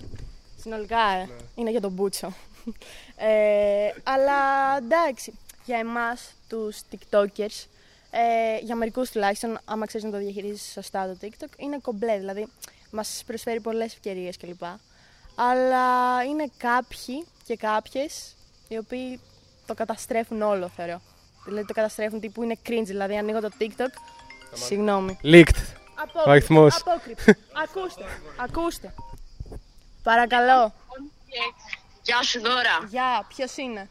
Συνολικά 0.61 1.09
ε, 1.17 1.29
είναι 1.55 1.71
για 1.71 1.81
τον 1.81 1.91
Μπούτσο. 1.93 2.33
Ε, 3.17 3.89
αλλά 4.03 4.33
εντάξει, 4.77 5.33
για 5.65 5.79
εμάς 5.79 6.33
τους 6.49 6.79
TikTokers, 6.93 7.65
ε, 8.15 8.59
για 8.63 8.77
μερικούς 8.77 9.11
τουλάχιστον, 9.11 9.59
άμα 9.65 9.87
ξέρεις 9.87 10.07
να 10.07 10.13
το 10.13 10.19
διαχειρίζεις 10.19 10.73
σωστά 10.73 11.07
το 11.07 11.17
TikTok, 11.21 11.49
είναι 11.57 11.79
κομπλέ, 11.83 12.19
δηλαδή 12.19 12.49
μας 12.91 13.23
προσφέρει 13.27 13.61
πολλές 13.61 13.93
ευκαιρίες 13.93 14.37
κλπ. 14.37 14.63
Αλλά 15.35 16.23
είναι 16.25 16.51
κάποιοι 16.57 17.27
και 17.45 17.57
κάποιες 17.57 18.35
οι 18.69 18.79
οποίοι 18.79 19.21
το 19.67 19.75
καταστρέφουν 19.75 20.43
όλο, 20.43 20.69
θεωρώ. 20.69 21.01
Δηλαδή 21.45 21.67
το 21.67 21.73
καταστρέφουν 21.73 22.21
τύπου 22.21 22.43
είναι 22.43 22.59
cringe, 22.67 22.85
δηλαδή 22.85 23.17
ανοίγω 23.17 23.41
το 23.41 23.49
TikTok, 23.61 23.93
συγγνώμη. 24.53 25.19
Leaked. 25.23 25.63
Απόκρυψη. 25.95 26.31
αριθμός. 26.31 26.77
Απόκρυψη. 26.77 27.37
ακούστε, 27.65 28.05
ακούστε. 28.37 28.95
Παρακαλώ. 30.03 30.75
Γεια 32.03 32.23
σου 32.23 32.41
δώρα. 32.41 32.87
Γεια, 32.89 33.27
ποιος 33.29 33.57
είναι; 33.57 33.89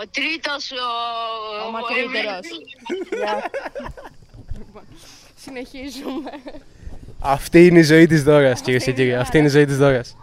Ο 0.00 0.02
τρίτος 0.10 0.70
ο... 0.70 0.86
Ο 1.66 1.70
μακρύτερος. 1.70 2.46
Γεια. 3.10 3.50
Λοιπόν, 4.58 4.82
Συνεχίζουμε. 5.44 6.30
Αυτή 7.20 7.66
είναι 7.66 7.78
η 7.78 7.82
ζωή 7.82 8.06
της 8.06 8.22
δώρας, 8.22 8.60
κυρίες 8.60 8.84
και 8.84 8.92
κύριοι. 8.92 9.14
Αυτή 9.14 9.38
είναι 9.38 9.46
η 9.46 9.50
ζωή 9.50 9.64
της 9.64 9.76
δώρας. 9.76 10.16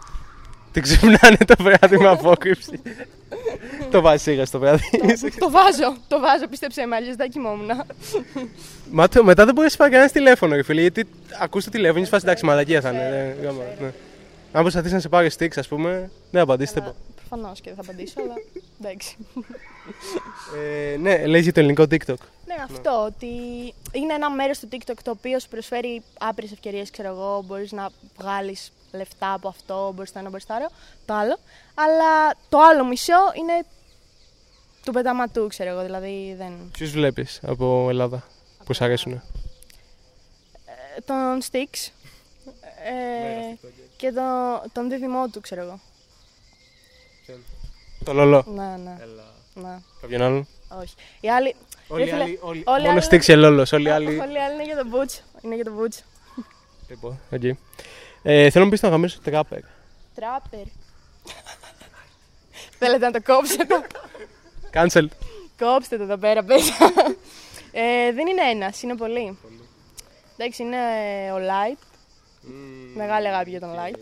Την 0.72 0.82
ξυπνάνε 0.82 1.36
το 1.46 1.54
βράδυ 1.58 1.98
με 1.98 2.08
απόκρυψη. 2.08 2.82
το 3.90 4.00
βάζει 4.00 4.22
σίγα 4.22 4.44
στο 4.46 4.58
βράδυ. 4.58 4.90
το 5.38 5.50
βάζω, 5.50 5.96
το 6.08 6.20
βάζω, 6.20 6.46
πίστεψέ 6.50 6.86
με, 6.86 6.96
αλλιώς 6.96 7.16
δεν 7.16 7.30
κοιμόμουν. 7.30 7.70
Μα 8.90 9.08
το, 9.08 9.24
μετά 9.24 9.44
δεν 9.44 9.54
μπορείς 9.54 9.70
να 9.72 9.76
πάρεις 9.78 9.92
κανένα 9.92 10.10
τηλέφωνο, 10.10 10.54
ρε 10.54 10.62
φίλε. 10.62 10.80
Γιατί 10.80 11.06
ακούς 11.40 11.64
το 11.64 11.70
τηλέφωνο, 11.70 12.00
είσαι 12.00 12.10
φάση 12.10 12.24
εντάξει, 12.24 12.44
μαλακία 12.44 12.80
θα 12.80 12.90
είναι. 12.90 13.34
δεν- 13.40 13.44
γάμα, 13.46 13.62
ναι. 13.80 13.92
Αν 14.52 14.62
προσπαθήσει 14.62 14.94
να 14.94 15.00
σε 15.00 15.08
πάρεις 15.08 15.32
στίξ, 15.32 15.56
ας 15.58 15.68
πούμε, 15.68 16.10
δεν 16.30 16.42
απαντήσεις 16.42 16.74
τίποτα. 16.74 16.94
Προφανώς 17.28 17.60
και 17.60 17.74
δεν 17.74 17.84
θα 17.84 17.90
απαντήσω, 17.90 18.20
αλλά 18.20 18.34
εντάξει. 18.80 19.16
Ε, 20.56 20.96
ναι, 20.96 21.26
λέει 21.26 21.40
για 21.40 21.52
το 21.52 21.60
ελληνικό 21.60 21.82
TikTok. 21.82 22.16
Ναι, 22.46 22.54
αυτό 22.64 23.04
ότι 23.04 23.26
είναι 23.92 24.14
ένα 24.14 24.30
μέρος 24.30 24.58
του 24.58 24.68
TikTok 24.72 24.96
το 25.02 25.10
οποίο 25.10 25.38
σου 25.38 25.48
προσφέρει 25.48 26.02
άπειρες 26.18 26.52
ευκαιρίες, 26.52 26.90
ξέρω 26.90 27.08
εγώ, 27.08 27.42
μπορείς 27.46 27.72
να 27.72 27.90
βγάλεις 28.18 28.72
λεφτά 28.92 29.32
από 29.32 29.48
αυτό, 29.48 29.92
μπορείς 29.94 30.12
το 30.12 30.18
ένα, 30.18 30.28
μπορείς 30.28 30.46
το 30.46 30.54
άλλο, 30.54 30.70
το 31.06 31.14
άλλο. 31.14 31.38
Αλλά 31.74 32.34
το 32.48 32.58
άλλο 32.58 32.84
μισό 32.84 33.32
είναι 33.38 33.66
του 34.84 34.92
πεταματού, 34.92 35.46
ξέρω 35.46 35.70
εγώ, 35.70 35.82
δηλαδή 35.82 36.34
δεν... 36.38 36.70
Ποιους 36.72 36.90
βλέπεις 36.90 37.40
από 37.46 37.86
Ελλάδα 37.88 38.24
που 38.64 38.74
σου 38.74 38.84
αρέσουν; 38.84 39.12
Ε, 39.12 39.20
τον 41.04 41.42
Styx 41.50 41.90
ε, 42.84 43.54
και 43.96 44.12
τον, 44.12 44.70
τον 44.72 44.88
δίδυμό 44.88 45.28
του, 45.28 45.40
ξέρω 45.40 45.62
εγώ. 45.62 45.80
Τον 48.04 48.12
Λόλο. 48.12 48.44
Ναι, 48.54 48.62
ναι, 48.84 48.96
ναι, 49.54 49.78
Κάποιον 50.00 50.22
άλλον; 50.22 50.46
όχι. 50.80 50.94
Οι 51.20 51.30
άλλοι... 51.30 51.54
Όλοι 51.88 52.02
Ρε 52.04 52.08
οι 52.08 52.12
φίλε, 52.12 52.22
άλλοι. 52.22 52.38
όλοι- 52.42 52.62
όλοι 52.66 52.78
οι 52.78 52.82
Μόνο 52.82 52.90
άλλοι- 52.90 53.02
Styx 53.02 53.26
και 53.26 53.36
Λόλος. 53.36 53.72
Όλοι 53.72 53.86
οι 53.88 53.90
άλλοι. 53.90 54.06
Όλοι 54.06 54.34
οι 54.34 54.38
άλλοι 54.38 54.54
είναι 54.54 54.64
για 54.64 54.76
τον 54.76 54.86
μπούτσο. 54.86 55.20
Είναι 55.40 55.54
για 55.54 55.64
τον 55.64 55.72
μπούτσο. 55.74 56.00
Λοιπόν, 56.88 57.20
οκ. 57.30 57.42
Ε, 57.42 58.50
θέλω 58.50 58.50
να 58.54 58.64
μου 58.64 58.68
πεις 58.70 58.80
τον 58.80 58.88
αγαπημένο 58.88 59.12
σου 59.12 59.20
trapper. 59.20 59.60
Trapper. 60.14 60.64
Θέλετε 62.78 63.04
να 63.06 63.10
το 63.12 63.22
κόψετε. 63.32 63.66
Cancel. 64.72 65.06
Κόψτε 65.58 65.96
το 65.96 66.02
εδώ 66.02 66.16
πέρα, 66.16 66.42
πες. 66.44 66.68
ε, 67.72 68.12
δεν 68.12 68.26
είναι 68.26 68.42
ένας, 68.50 68.82
είναι 68.82 68.96
πολλοί. 68.96 69.38
Εντάξει, 70.36 70.62
είναι 70.62 70.76
ε, 71.26 71.30
ο 71.30 71.36
Light. 71.36 71.78
Μεγάλη 72.94 73.28
αγάπη 73.28 73.50
για 73.50 73.60
τον 73.60 73.74
Light. 73.74 73.98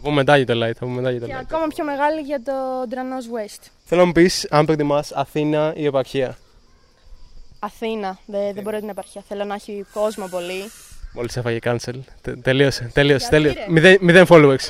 Θα 0.00 0.04
πούμε 0.04 0.14
μετά 0.16 0.36
για 0.36 0.46
το 0.46 0.52
light. 0.64 0.72
Θα 0.72 0.78
πούμε 0.84 0.94
μετά 0.94 1.10
για 1.10 1.20
το 1.20 1.26
Και 1.26 1.32
light. 1.34 1.40
ακόμα 1.40 1.66
πιο 1.66 1.84
μεγάλη 1.84 2.20
για 2.20 2.42
το 2.42 2.52
Dranos 2.90 3.36
West. 3.36 3.62
Θέλω 3.84 4.00
να 4.00 4.06
μου 4.06 4.12
πεις 4.12 4.46
αν 4.50 4.66
προτιμάς 4.66 5.12
Αθήνα 5.12 5.72
ή 5.76 5.84
επαρχία; 5.86 6.36
Αθήνα, 7.58 8.18
δεν, 8.26 8.54
δεν 8.54 8.62
μπορώ 8.62 8.78
την 8.78 8.88
επαρχία. 8.88 9.22
Θέλω 9.28 9.44
να 9.44 9.54
έχει 9.54 9.84
κόσμο 9.92 10.26
πολύ. 10.26 10.70
Μόλις 11.12 11.36
έφαγε 11.36 11.58
cancel. 11.64 11.94
Τε- 12.20 12.42
τελείωσε. 12.42 12.90
Τελείωσε. 12.92 13.28
Γιατί, 13.30 13.32
τελείωσε. 13.50 13.58
ρε; 13.60 13.72
Μηδέν, 13.72 13.98
μηδέν 14.00 14.26
followers. 14.28 14.58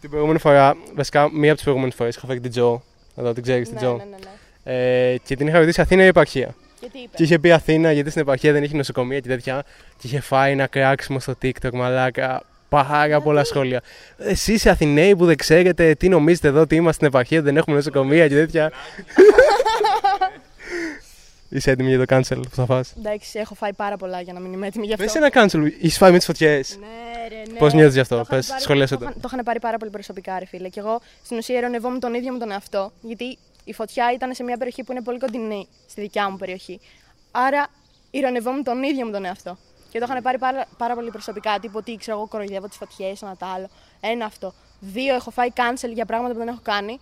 την 0.00 0.10
προηγούμενη 0.10 0.38
φορά, 0.38 0.76
βασικά 0.94 1.30
μία 1.32 1.44
από 1.46 1.54
τις 1.54 1.62
προηγούμενες 1.62 1.94
φορές 1.94 2.16
είχα 2.16 2.26
φέρει 2.26 2.40
την 2.40 2.50
Τζο. 2.50 2.82
Εδώ 3.16 3.32
την 3.32 3.42
ξέρεις 3.42 3.68
την 3.68 3.74
ναι, 3.76 3.80
Τζο. 3.80 3.96
ναι, 3.96 4.04
ναι, 4.04 4.16
ναι. 4.64 5.10
Ε, 5.12 5.16
και 5.24 5.36
την 5.36 5.46
είχα 5.46 5.58
ρωτήσει 5.58 5.80
Αθήνα 5.80 6.04
ή 6.04 6.06
επαρχία; 6.06 6.54
Και 6.80 6.88
τι 6.92 6.98
είπε; 6.98 7.16
Και 7.16 7.22
είχε 7.22 7.38
πει 7.38 7.52
Αθήνα 7.52 7.92
γιατί 7.92 8.10
στην 8.10 8.22
επαρχία 8.22 8.52
δεν 8.52 8.62
έχει 8.62 8.76
νοσοκομεία 8.76 9.20
και 9.20 9.28
τέτοια. 9.28 9.62
Και 9.98 10.06
είχε 10.06 10.20
φάει 10.20 10.52
ένα 10.52 10.66
κράξιμο 10.66 11.20
στο 11.20 11.34
TikTok, 11.42 11.72
μαλάκα. 11.72 12.42
Πάρα 12.70 13.20
πολλά 13.20 13.44
σχόλια. 13.44 13.80
Εσείς 14.18 14.64
οι 14.64 14.68
Αθηναίοι 14.68 15.16
που 15.16 15.24
δεν 15.26 15.36
ξέρετε 15.36 15.94
τι 15.94 16.08
νομίζετε 16.08 16.48
εδώ, 16.48 16.60
ότι 16.60 16.74
είμαστε 16.74 16.94
στην 16.94 17.06
επαρχία, 17.06 17.42
δεν 17.42 17.56
έχουμε 17.56 17.76
νοσοκομεία 17.76 18.28
και 18.28 18.34
τέτοια. 18.34 18.70
Είσαι 21.52 21.70
έτοιμη 21.70 21.88
για 21.94 22.06
το 22.06 22.16
cancel 22.16 22.36
που 22.48 22.54
θα 22.54 22.64
φας; 22.66 22.92
Εντάξει, 22.98 23.38
έχω 23.38 23.54
φάει 23.54 23.72
πάρα 23.72 23.96
πολλά 23.96 24.20
για 24.20 24.32
να 24.32 24.40
μην 24.40 24.52
είμαι 24.52 24.66
έτοιμη 24.66 24.86
γι' 24.86 24.92
αυτό. 24.92 25.04
Πες 25.04 25.14
ένα 25.14 25.30
cancel, 25.32 25.70
είσαι 25.80 25.98
φάει 25.98 26.10
με 26.10 26.16
τις 26.16 26.26
φωτιές. 26.26 26.76
Ναι, 26.80 27.28
ρε, 27.28 27.42
ναι. 27.52 27.58
Πώς 27.58 27.72
νιώθεις 27.72 27.94
γι' 27.94 28.00
αυτό; 28.00 28.14
Το 28.16 28.20
είχαν 28.20 28.38
Πες, 28.38 28.46
πάρει- 28.48 28.62
σχολίασε 28.62 28.94
το. 28.94 29.00
το. 29.00 29.06
είχαν- 29.08 29.22
Το 29.22 29.28
είχαν 29.32 29.44
πάρει 29.44 29.60
πάρα 29.60 29.76
πολύ 29.76 29.90
προσωπικά, 29.90 30.38
ρε 30.38 30.44
φίλε. 30.46 30.68
Και 30.68 30.80
εγώ 30.80 31.00
στην 31.24 31.36
ουσία 31.38 31.56
ειρωνευόμουν 31.58 32.00
τον 32.00 32.14
ίδιο 32.14 32.32
μου 32.32 32.38
τον 32.38 32.50
εαυτό. 32.50 32.92
Γιατί 33.00 33.38
η 33.64 33.72
φωτιά 33.72 34.12
ήταν 34.14 34.34
σε 34.34 34.42
μια 34.42 34.56
περιοχή 34.56 34.82
που 34.84 34.92
είναι 34.92 35.02
πολύ 35.02 35.18
κοντινή 35.18 35.68
στη 35.88 36.00
δικιά 36.00 36.30
μου 36.30 36.36
περιοχή. 36.36 36.80
Άρα 37.30 37.66
ειρωνευόμουν 38.10 38.62
τον 38.62 38.82
ίδιο 38.82 39.06
μου 39.06 39.12
τον 39.12 39.24
εαυτό. 39.24 39.58
Και 39.90 39.98
το 39.98 40.06
είχαν 40.08 40.22
πάρει 40.22 40.38
πάρα, 40.38 40.66
πάρα 40.76 40.94
πολύ 40.94 41.10
προσωπικά. 41.10 41.58
Τύπου 41.60 41.74
ότι 41.76 41.96
ξέρω 41.96 42.16
εγώ 42.16 42.26
κοροϊδεύω 42.26 42.68
τις 42.68 42.76
φωτιές, 42.76 43.22
ένα 43.22 43.36
το 43.36 43.46
άλλο. 43.54 43.68
Ένα 44.00 44.24
αυτό. 44.24 44.52
Δύο, 44.80 45.14
έχω 45.14 45.30
φάει 45.30 45.48
cancel 45.54 45.90
για 45.92 46.06
πράγματα 46.06 46.32
που 46.32 46.38
δεν 46.38 46.48
έχω 46.48 46.60
κάνει. 46.62 47.00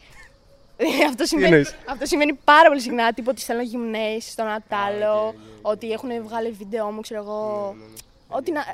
αυτό, 1.10 1.24
συμβαίνει, 1.24 1.54
εννοείς; 1.54 1.76
αυτό 1.88 2.06
συμβαίνει 2.06 2.38
πάρα 2.44 2.68
πολύ 2.68 2.80
συχνά. 2.80 3.12
Τύπου 3.12 3.28
ότι 3.30 3.40
στέλνω 3.40 3.62
γυμνές 3.62 4.30
στο 4.30 4.42
ένα 4.42 4.62
τ' 4.68 4.72
άλλο. 4.72 5.34
Ότι 5.62 5.90
έχουν 5.90 6.10
βγάλει 6.22 6.50
βίντεο 6.50 6.90
μου, 6.90 7.00
ξέρω 7.00 7.20
εγώ. 7.20 7.74
Ότι 8.28 8.52
να, 8.52 8.64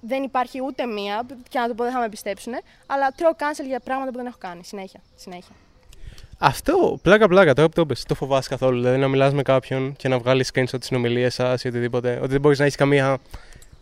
δεν 0.00 0.22
υπάρχει 0.22 0.62
ούτε 0.62 0.86
μία, 0.86 1.26
και 1.48 1.58
να 1.58 1.68
το 1.68 1.74
πω 1.74 1.84
δεν 1.84 1.92
θα 1.92 2.00
με 2.00 2.08
πιστέψουν, 2.08 2.52
αλλά 2.86 3.10
τρώω 3.16 3.30
cancel 3.38 3.66
για 3.66 3.80
πράγματα 3.80 4.10
που 4.10 4.16
δεν 4.16 4.26
έχω 4.26 4.38
κάνει. 4.38 4.64
Συνέχεια. 4.64 5.00
συνέχεια. 5.14 5.54
Αυτό, 6.38 6.98
πλάκα 7.02 7.28
πλάκα, 7.28 7.54
τώρα 7.54 7.68
που 7.68 7.74
το 7.74 7.86
πες, 7.86 8.02
το 8.02 8.14
φοβάσαι 8.14 8.48
καθόλου. 8.48 8.80
Δηλαδή 8.80 8.98
να 8.98 9.08
μιλάς 9.08 9.32
με 9.32 9.42
κάποιον 9.42 9.96
και 9.96 10.08
να 10.08 10.18
βγάλεις 10.18 10.50
screenshot 10.54 10.78
της 10.78 10.86
συνομιλίας 10.86 11.34
σας 11.34 11.64
ή 11.64 11.68
οτιδήποτε. 11.68 12.18
Ότι 12.22 12.28
δεν 12.28 12.40
μπορείς 12.40 12.58
να 12.58 12.64
έχεις 12.64 12.76
καμία 12.76 13.18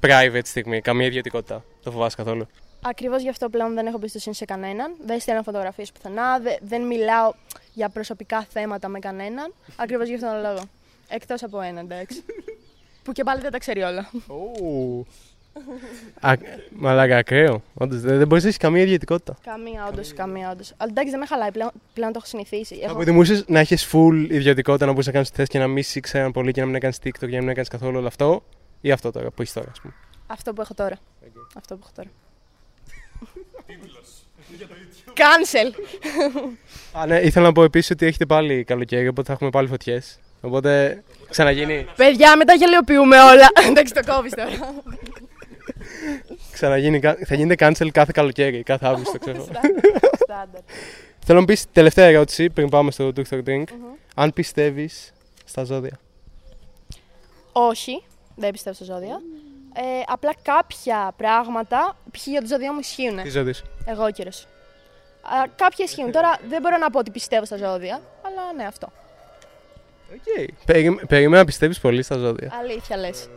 private 0.03 0.41
στιγμή, 0.45 0.81
καμία 0.81 1.07
ιδιωτικότητα. 1.07 1.65
Το 1.83 1.91
φοβάσαι 1.91 2.17
καθόλου. 2.17 2.47
Ακριβώς 2.85 3.23
γι' 3.23 3.29
αυτό 3.29 3.49
πλέον 3.49 3.75
δεν 3.75 3.87
έχω 3.87 3.97
εμπιστοσύνη 3.97 4.35
σε 4.35 4.45
κανέναν. 4.45 4.95
Δεν 5.07 5.21
στέλνω 5.21 5.43
φωτογραφίες 5.43 5.93
πουθενά. 5.93 6.39
δε- 6.39 6.57
δεν 6.61 6.83
μιλάω 6.87 7.33
για 7.75 7.89
προσωπικά 7.89 8.47
θέματα 8.51 8.89
με 8.89 8.99
κανέναν. 8.99 9.55
Ακριβώς 9.77 10.09
γι' 10.09 10.15
αυτόν 10.15 10.31
τον 10.31 10.41
λόγο. 10.41 10.61
Εκτός 11.09 11.43
από 11.43 11.61
ένα, 11.61 11.81
εντάξει. 11.81 12.25
που 13.03 13.13
και 13.13 13.23
πάλι 13.25 13.41
δεν 13.41 13.51
τα 13.51 13.59
ξέρει 13.59 13.83
όλα. 13.83 14.11
Ου. 14.27 15.07
Α, 16.21 16.33
Μαλάκα, 16.71 17.17
ακραίο. 17.17 17.63
Όντως, 17.75 18.01
δεν, 18.01 18.19
δεν 18.19 18.27
μπορείς 18.27 18.43
να 18.43 18.49
έχεις 18.49 18.61
καμία 18.61 18.83
ιδιωτικότητα. 18.83 19.37
καμία, 19.45 19.87
όντως, 19.93 20.13
καμία, 20.13 20.51
όντως. 20.51 20.73
Αλλά 20.77 20.91
εντάξει, 20.91 21.11
δεν 21.11 21.19
με 21.21 21.27
χαλάει 21.27 21.51
πλέον, 21.53 21.71
πλέον 21.95 22.13
το 22.13 22.19
έχω 22.19 22.27
συνηθίσει. 22.27 22.75
Θα 22.75 22.85
Έχω... 22.85 22.95
προτιμούσες 22.95 23.45
να 23.47 23.59
έχεις 23.61 23.89
full 23.93 24.27
ιδιωτικότητα, 24.31 24.87
να 24.87 24.91
μπορείς 24.93 25.07
να 25.07 25.13
κάνεις 25.13 25.29
ό,τι 25.29 25.37
θε 25.37 25.45
και 25.49 25.59
να 25.59 25.67
μην 25.67 25.83
σε 25.83 26.01
ξέραν 26.01 26.33
πολύ 26.33 26.53
και 26.53 26.61
να 26.61 26.67
μην 26.67 26.75
έκανες 26.75 26.99
TikTok 27.05 27.13
και 27.19 27.27
να 27.27 27.39
μην 27.39 27.49
έκανες 27.49 27.69
καθόλου 27.69 27.99
όλο 27.99 28.07
αυτό; 28.07 28.43
Ή 28.85 28.91
αυτό 28.93 29.11
τώρα 29.11 29.31
που 29.31 29.43
έχεις 29.43 29.53
τώρα, 29.55 29.69
ας 29.71 29.81
πούμε. 29.81 29.95
Αυτό 30.27 30.53
που 30.53 30.61
έχω 30.61 30.75
τώρα. 30.75 30.97
Αυτό 31.57 31.75
που 31.77 31.81
έχω 31.85 31.93
τώρα. 31.97 32.09
Cancel! 35.15 35.75
Α, 36.93 37.07
ναι, 37.07 37.21
ήθελα 37.21 37.47
να 37.47 37.53
πω 37.53 37.63
επίσης 37.63 37.91
ότι 37.91 38.07
έχετε 38.07 38.27
πάλι 38.27 38.65
καλοκαίρι, 38.65 39.09
οπότε 39.09 39.27
θα 39.27 39.33
έχουμε 39.33 39.51
πάλι 39.51 39.69
φωτιές. 39.69 40.19
Οπότε 40.41 41.03
ξαναγίνει, 41.31 41.87
Παιδιά, 41.97 42.37
μετά 42.37 42.55
γελιοποιούμε 42.55 43.17
όλα. 43.23 43.49
εντάξει, 43.69 43.93
το 43.95 44.13
κόβεις 44.13 44.33
τώρα. 44.33 44.51
ξαναγίνει, 46.53 47.01
κα- 47.01 47.19
θα 47.27 47.35
γίνεται 47.35 47.67
cancel 47.69 47.89
κάθε 47.93 48.11
καλοκαίρι, 48.15 48.63
κάθε 48.63 48.87
Αύγουστο, 48.87 49.19
ξέρω. 49.19 49.43
Στάνταρ. 50.25 50.61
Θέλω 51.25 51.41
να 51.41 51.45
πεις 51.45 51.65
τελευταία 51.73 52.07
ερώτηση 52.07 52.51
πριν 52.51 52.69
πάμε 52.69 52.91
στο 52.91 53.13
Truth 53.17 53.31
or 53.31 53.43
Drink. 53.45 53.65
Αν 54.15 54.33
πιστεύεις 54.33 55.13
στα 55.45 55.65
ζώδια. 55.65 55.99
Όχι, 57.53 58.03
δεν 58.37 58.51
πιστεύω 58.51 58.75
στα 58.77 58.85
ζώδια. 58.85 59.21
Ε, 59.75 59.83
απλά 60.07 60.33
κάποια 60.43 61.13
πράγματα, 61.17 61.97
π.χ. 62.11 62.27
για 62.27 62.41
το 62.41 62.47
ζώδιο 62.47 62.73
μου 62.73 62.79
ισχύουν. 62.81 63.23
Τι 63.23 63.29
ζώδιος; 63.29 63.63
Εγώ 63.85 64.11
καιρό. 64.11 64.31
Α, 65.23 65.49
κάποια 65.57 65.85
ισχύουν. 65.85 66.13
Τώρα 66.13 66.39
δεν 66.49 66.61
μπορώ 66.61 66.77
να 66.77 66.91
πω 66.91 66.99
ότι 66.99 67.11
πιστεύω 67.11 67.45
στα 67.45 67.57
ζώδια, 67.57 68.01
αλλά 68.23 68.53
ναι, 68.57 68.65
αυτό. 68.65 68.93
Οκ. 70.13 70.49
Περι- 70.67 71.07
Περίμενα 71.07 71.39
να 71.39 71.45
πιστεύεις 71.45 71.81
πολύ 71.81 72.03
στα 72.03 72.17
ζώδια; 72.17 72.53
Αλήθεια 72.61 72.97
λες. 72.97 73.29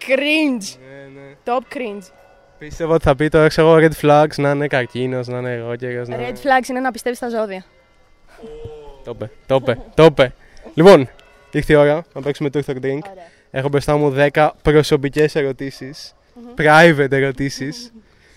Cringe. 0.00 0.78
Ναι, 0.88 1.20
ναι. 1.20 1.34
Top 1.44 1.74
cringe. 1.76 2.10
Πίστευα 2.58 2.94
ότι 2.94 3.04
θα 3.04 3.16
πει 3.16 3.28
τώρα 3.28 3.48
ξέρω 3.48 3.76
εγώ 3.76 3.88
red 3.88 4.04
flags 4.06 4.34
να 4.36 4.50
είναι 4.50 4.66
καρκίνος, 4.66 5.26
να 5.26 5.38
είναι 5.38 5.52
αιγόκερως. 5.52 6.04
Να... 6.06 6.16
Red 6.16 6.32
flags 6.32 6.68
είναι 6.68 6.80
να 6.80 6.90
πιστεύεις 6.90 7.18
στα 7.18 7.28
ζώδια. 7.28 7.64
Το 9.04 9.10
είπε, 9.10 9.30
το 9.46 9.54
είπε, 9.54 9.78
το 9.94 10.04
είπε. 10.04 10.32
Λοιπόν, 10.74 11.08
ήρθε 11.52 11.72
η 11.72 11.76
ώρα 11.76 12.04
να 12.12 12.22
παίξουμε 12.22 12.50
Truth 12.52 12.64
or 12.64 12.74
Drink. 12.74 12.98
Ωραία. 13.10 13.26
Έχω 13.50 13.68
μπροστά 13.68 13.96
μου 13.96 14.14
10 14.32 14.48
προσωπικές 14.62 15.34
ερωτήσεις, 15.34 16.14
private 16.56 17.12
ερωτήσεις 17.12 17.92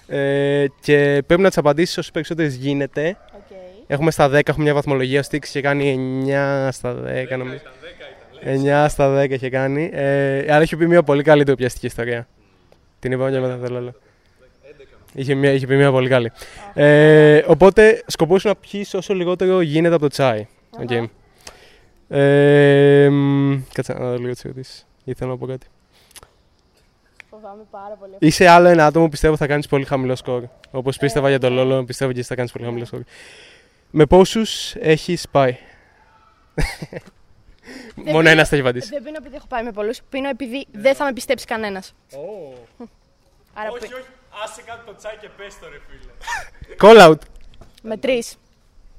ε, 0.08 0.66
και 0.82 1.24
πρέπει 1.28 1.42
να 1.42 1.48
τις 1.48 1.58
απαντήσεις 1.58 1.98
όσο 1.98 2.12
περισσότερες 2.12 2.56
γίνεται. 2.56 3.18
Okay. 3.32 3.84
Έχουμε 3.88 4.12
στα 4.12 4.28
10, 4.28 4.34
έχουμε 4.34 4.64
μια 4.64 4.74
βαθμολογία, 4.74 5.20
ο 5.20 5.24
Styx 5.24 5.50
είχε 5.50 5.62
κάνει 5.62 5.98
9 6.28 6.68
στα 6.72 6.96
10 7.34 7.38
νομίζω. 7.38 7.62
9 8.44 8.86
στα 8.90 9.22
10 9.22 9.30
είχε 9.30 9.50
κάνει, 9.50 9.90
ε, 9.94 10.54
αλλά 10.54 10.62
είχε 10.62 10.76
πει 10.78 10.88
μια 10.88 11.04
πολύ 11.04 11.24
καλή 11.24 11.44
ντροπιαστική 11.44 11.86
ιστορία. 11.86 12.28
Την 13.00 13.12
είπαμε 13.12 13.32
και 13.32 13.40
μετά 13.40 13.58
θέλω 13.62 13.80
λέω. 13.80 13.94
Είχε, 15.14 15.36
μια, 15.36 15.52
είχε 15.52 15.68
πει 15.68 15.76
μια 15.76 15.92
πολύ 15.92 16.10
καλή. 16.10 16.32
Ε, 16.74 17.44
οπότε 17.48 18.04
σκοπός 18.08 18.42
σου 18.42 18.48
να 18.48 18.56
πιεις 18.56 18.94
όσο 18.94 19.14
λιγότερο 19.14 19.62
γίνεται 19.62 19.94
από 19.94 20.04
το 20.04 20.10
τσάι. 20.10 20.48
ΟΚ. 20.80 20.92
Αχα. 20.92 21.10
Ε, 22.20 23.10
μ, 23.10 23.62
κάτσε 23.74 23.94
να 23.94 24.00
δω 24.00 24.18
λίγο 24.18 24.32
τις 24.32 24.46
ερωτήσεις. 24.46 24.86
Ήθελα 25.04 25.30
να 25.32 25.38
πω 25.38 25.46
κάτι. 25.46 25.68
Φοβάμαι 27.30 27.64
πάρα 27.72 27.96
πολύ. 27.96 28.16
Είσαι 28.20 28.48
άλλο 28.48 28.68
ένα 28.68 28.86
άτομο 28.86 29.06
που 29.06 29.12
πιστεύω 29.12 29.38
θα 29.38 29.48
κάνεις 29.48 29.68
πολύ 29.68 29.86
χαμηλό 29.86 30.16
σκορ. 30.16 30.44
Όπως 30.72 30.98
πίστευα 30.98 31.30
για 31.30 31.40
τον 31.40 31.54
Λόλο, 31.54 31.84
πιστεύω 31.86 32.12
και 32.12 32.20
εσύ 32.20 32.28
θα 32.28 32.36
κάνεις 32.36 32.52
πολύ 32.52 32.66
χαμηλό 32.66 32.86
σκορ. 32.86 33.02
Με 33.92 34.06
πόσους 34.06 34.76
έχεις 34.76 35.28
πάει; 35.32 35.58
Μόνο 38.14 38.30
ένας 38.30 38.50
θα 38.50 38.56
έχει 38.56 38.64
απαντήσει. 38.64 38.90
Δεν 38.90 39.04
πίνω 39.04 39.18
επειδή 39.20 39.36
έχω 39.36 39.48
πάει 39.48 39.64
με 39.64 39.72
πολλούς. 39.72 40.00
Πίνω 40.10 40.30
επειδή 40.30 40.68
δεν 40.72 40.96
θα 40.96 41.06
με 41.06 41.14
πιστέψει 41.14 41.46
κανένας. 41.46 41.94
Άρα 43.54 43.72
πι- 43.72 43.84
όχι, 43.84 43.94
άσε 44.44 44.62
κάτω 44.62 44.86
το 44.86 44.96
τσάι 44.96 45.18
και 45.22 45.30
πες 45.38 45.60
το 45.60 45.68
ρε 45.70 45.78
φίλε. 45.88 46.12
Call 46.82 47.10
out. 47.10 47.20
με 47.84 47.98
τρεις. 47.98 48.36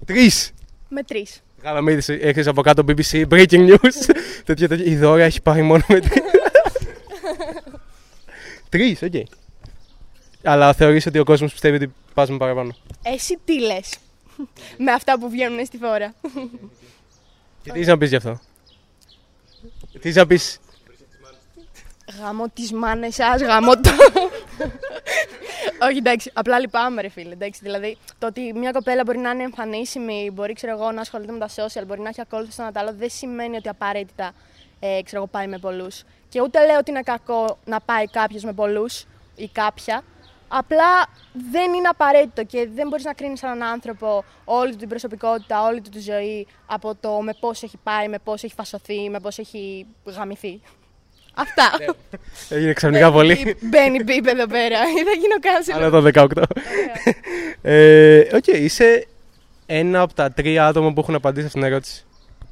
Τρεις. 0.06 0.52
Με 0.88 1.02
τρεις. 1.02 1.42
Γαλαμίδης, 1.62 2.08
έχεις 2.08 2.46
από 2.46 2.62
κάτω 2.62 2.84
BBC, 2.88 3.28
breaking 3.28 3.68
news. 3.68 4.14
τέτοια, 4.44 4.68
τέτοια. 4.68 4.84
Η 4.84 4.96
Δώρα 4.96 5.22
έχει 5.22 5.42
πάει 5.42 5.62
μόνο 5.62 5.82
με 5.88 6.00
τρεις. 6.00 6.22
Τρεις, 8.68 9.02
ΟΚ. 9.02 9.12
Αλλά 10.42 10.72
θεωρείς 10.72 11.06
ότι 11.06 11.18
ο 11.18 11.24
κόσμος 11.24 11.52
πιστεύει 11.52 11.76
ότι 11.76 11.92
πας 12.14 12.30
με 12.30 12.36
παραπάνω; 12.36 12.74
Εσύ 13.02 13.38
τι 13.44 13.60
λες; 13.60 13.96
με 14.78 14.92
αυτά 14.92 15.18
που 15.18 15.30
βγαίνουν 15.30 15.66
στη 15.66 15.78
φόρα. 15.78 16.14
Και 17.62 17.72
τι 17.72 17.80
είσαι 17.80 17.90
να 17.90 17.98
πεις 17.98 18.08
γι' 18.08 18.16
αυτό; 18.16 18.40
Τι 20.00 20.08
είσαι 20.08 20.18
να 20.18 20.26
πεις; 20.26 20.58
Γαμώ 22.20 22.48
τις 22.48 22.72
μάνες 22.72 23.14
σας, 23.14 23.42
γαμώ 23.42 23.74
το. 23.74 23.90
Όχι, 25.88 25.96
εντάξει, 25.96 26.30
απλά 26.34 26.58
λυπάμαι, 26.58 27.02
ρε 27.02 27.08
φίλε. 27.08 27.32
Εντάξει, 27.32 27.60
δηλαδή, 27.62 27.96
το 28.18 28.26
ότι 28.26 28.52
μια 28.54 28.70
κοπέλα 28.70 29.02
μπορεί 29.04 29.18
να 29.18 29.30
είναι 29.30 29.42
εμφανίσιμη, 29.42 30.30
μπορεί 30.32 30.52
ξέρω 30.52 30.72
εγώ, 30.72 30.92
να 30.92 31.00
ασχολείται 31.00 31.32
με 31.32 31.38
τα 31.38 31.48
social, 31.48 31.82
μπορεί 31.86 32.00
να 32.00 32.08
έχει 32.08 32.20
ακόλουθο 32.20 32.50
στον 32.50 32.70
άλλο, 32.74 32.94
δεν 32.94 33.10
σημαίνει 33.10 33.56
ότι 33.56 33.68
απαραίτητα 33.68 34.32
ε, 34.80 35.00
ξέρω 35.04 35.22
εγώ, 35.22 35.26
πάει 35.26 35.46
με 35.46 35.58
πολλούς. 35.58 36.02
Και 36.28 36.40
ούτε 36.40 36.66
λέω 36.66 36.78
ότι 36.78 36.90
είναι 36.90 37.02
κακό 37.02 37.58
να 37.64 37.80
πάει 37.80 38.06
κάποιος 38.06 38.42
με 38.42 38.52
πολλούς 38.52 39.06
ή 39.36 39.48
κάποια. 39.48 40.02
Απλά 40.48 41.06
δεν 41.32 41.72
είναι 41.72 41.88
απαραίτητο 41.88 42.44
και 42.44 42.68
δεν 42.74 42.88
μπορείς 42.88 43.04
να 43.04 43.12
κρίνεις 43.12 43.42
έναν 43.42 43.62
άνθρωπο 43.62 44.24
όλη 44.44 44.70
του 44.70 44.76
την 44.76 44.88
προσωπικότητα, 44.88 45.62
όλη 45.62 45.80
του 45.80 45.90
τη 45.90 46.00
ζωή 46.00 46.46
από 46.66 46.94
το 46.94 47.20
με 47.20 47.34
πόσους 47.40 47.62
έχει 47.62 47.76
πάει, 47.82 48.08
με 48.08 48.18
πόσους 48.18 48.42
έχει 48.42 48.54
φασωθεί, 48.54 49.10
με 49.10 49.20
πόσους 49.20 49.38
έχει 49.38 49.86
γαμηθεί. 50.04 50.60
Αυτά. 51.34 51.70
Έγινε 52.48 52.72
ξαφνικά 52.72 53.12
πολύ. 53.12 53.56
Μπαίνει 53.60 54.02
μπίπ 54.02 54.26
εδώ 54.26 54.46
πέρα. 54.46 54.78
Ή 54.78 55.02
θα 55.08 55.12
γίνω 55.20 55.34
cancel. 55.42 55.74
Αλλά 55.74 55.90
το 55.90 56.28
18. 56.34 56.42
Ε, 57.62 58.36
ΟΚ, 58.36 58.46
είσαι 58.46 59.06
ένα 59.66 60.00
από 60.00 60.14
τα 60.14 60.30
τρία 60.32 60.66
άτομα 60.66 60.92
που 60.92 61.00
έχουν 61.00 61.14
απαντήσει 61.14 61.46
αυτήν 61.46 61.60
την 61.60 61.70
ερώτηση. 61.70 62.04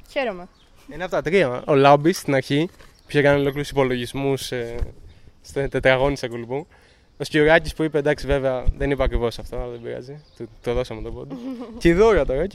Χαίρομαι. 0.09 0.47
Ένα 0.93 1.03
από 1.03 1.13
τα 1.13 1.21
τρία. 1.21 1.63
Ο 1.65 1.75
Λάμπης 1.75 2.17
στην 2.17 2.35
αρχή, 2.35 2.69
που 2.77 3.07
είχε 3.07 3.21
κάνει 3.21 3.39
ολόκληρους 3.39 3.69
υπολογισμούς 3.69 4.51
ε, 4.51 4.75
στο 5.41 5.69
τετραγώνι 5.69 6.15
τη 6.15 6.21
Ακουλπού. 6.23 6.67
Ο 7.17 7.23
Σκιουράκης 7.23 7.73
που 7.73 7.83
είπε 7.83 7.97
εντάξει, 7.97 8.27
βέβαια 8.27 8.63
δεν 8.77 8.91
είπα 8.91 9.03
ακριβώς 9.03 9.39
αυτό, 9.39 9.57
αλλά 9.57 9.67
δεν 9.71 9.81
πειράζει. 9.81 10.23
Του 10.37 10.49
το 10.63 10.73
δώσαμε 10.73 11.01
το 11.01 11.11
πόντο. 11.11 11.35
και 11.77 11.87
η 11.87 11.93
Δώρα 11.93 12.25
τώρα, 12.25 12.41
ΟΚ. 12.41 12.53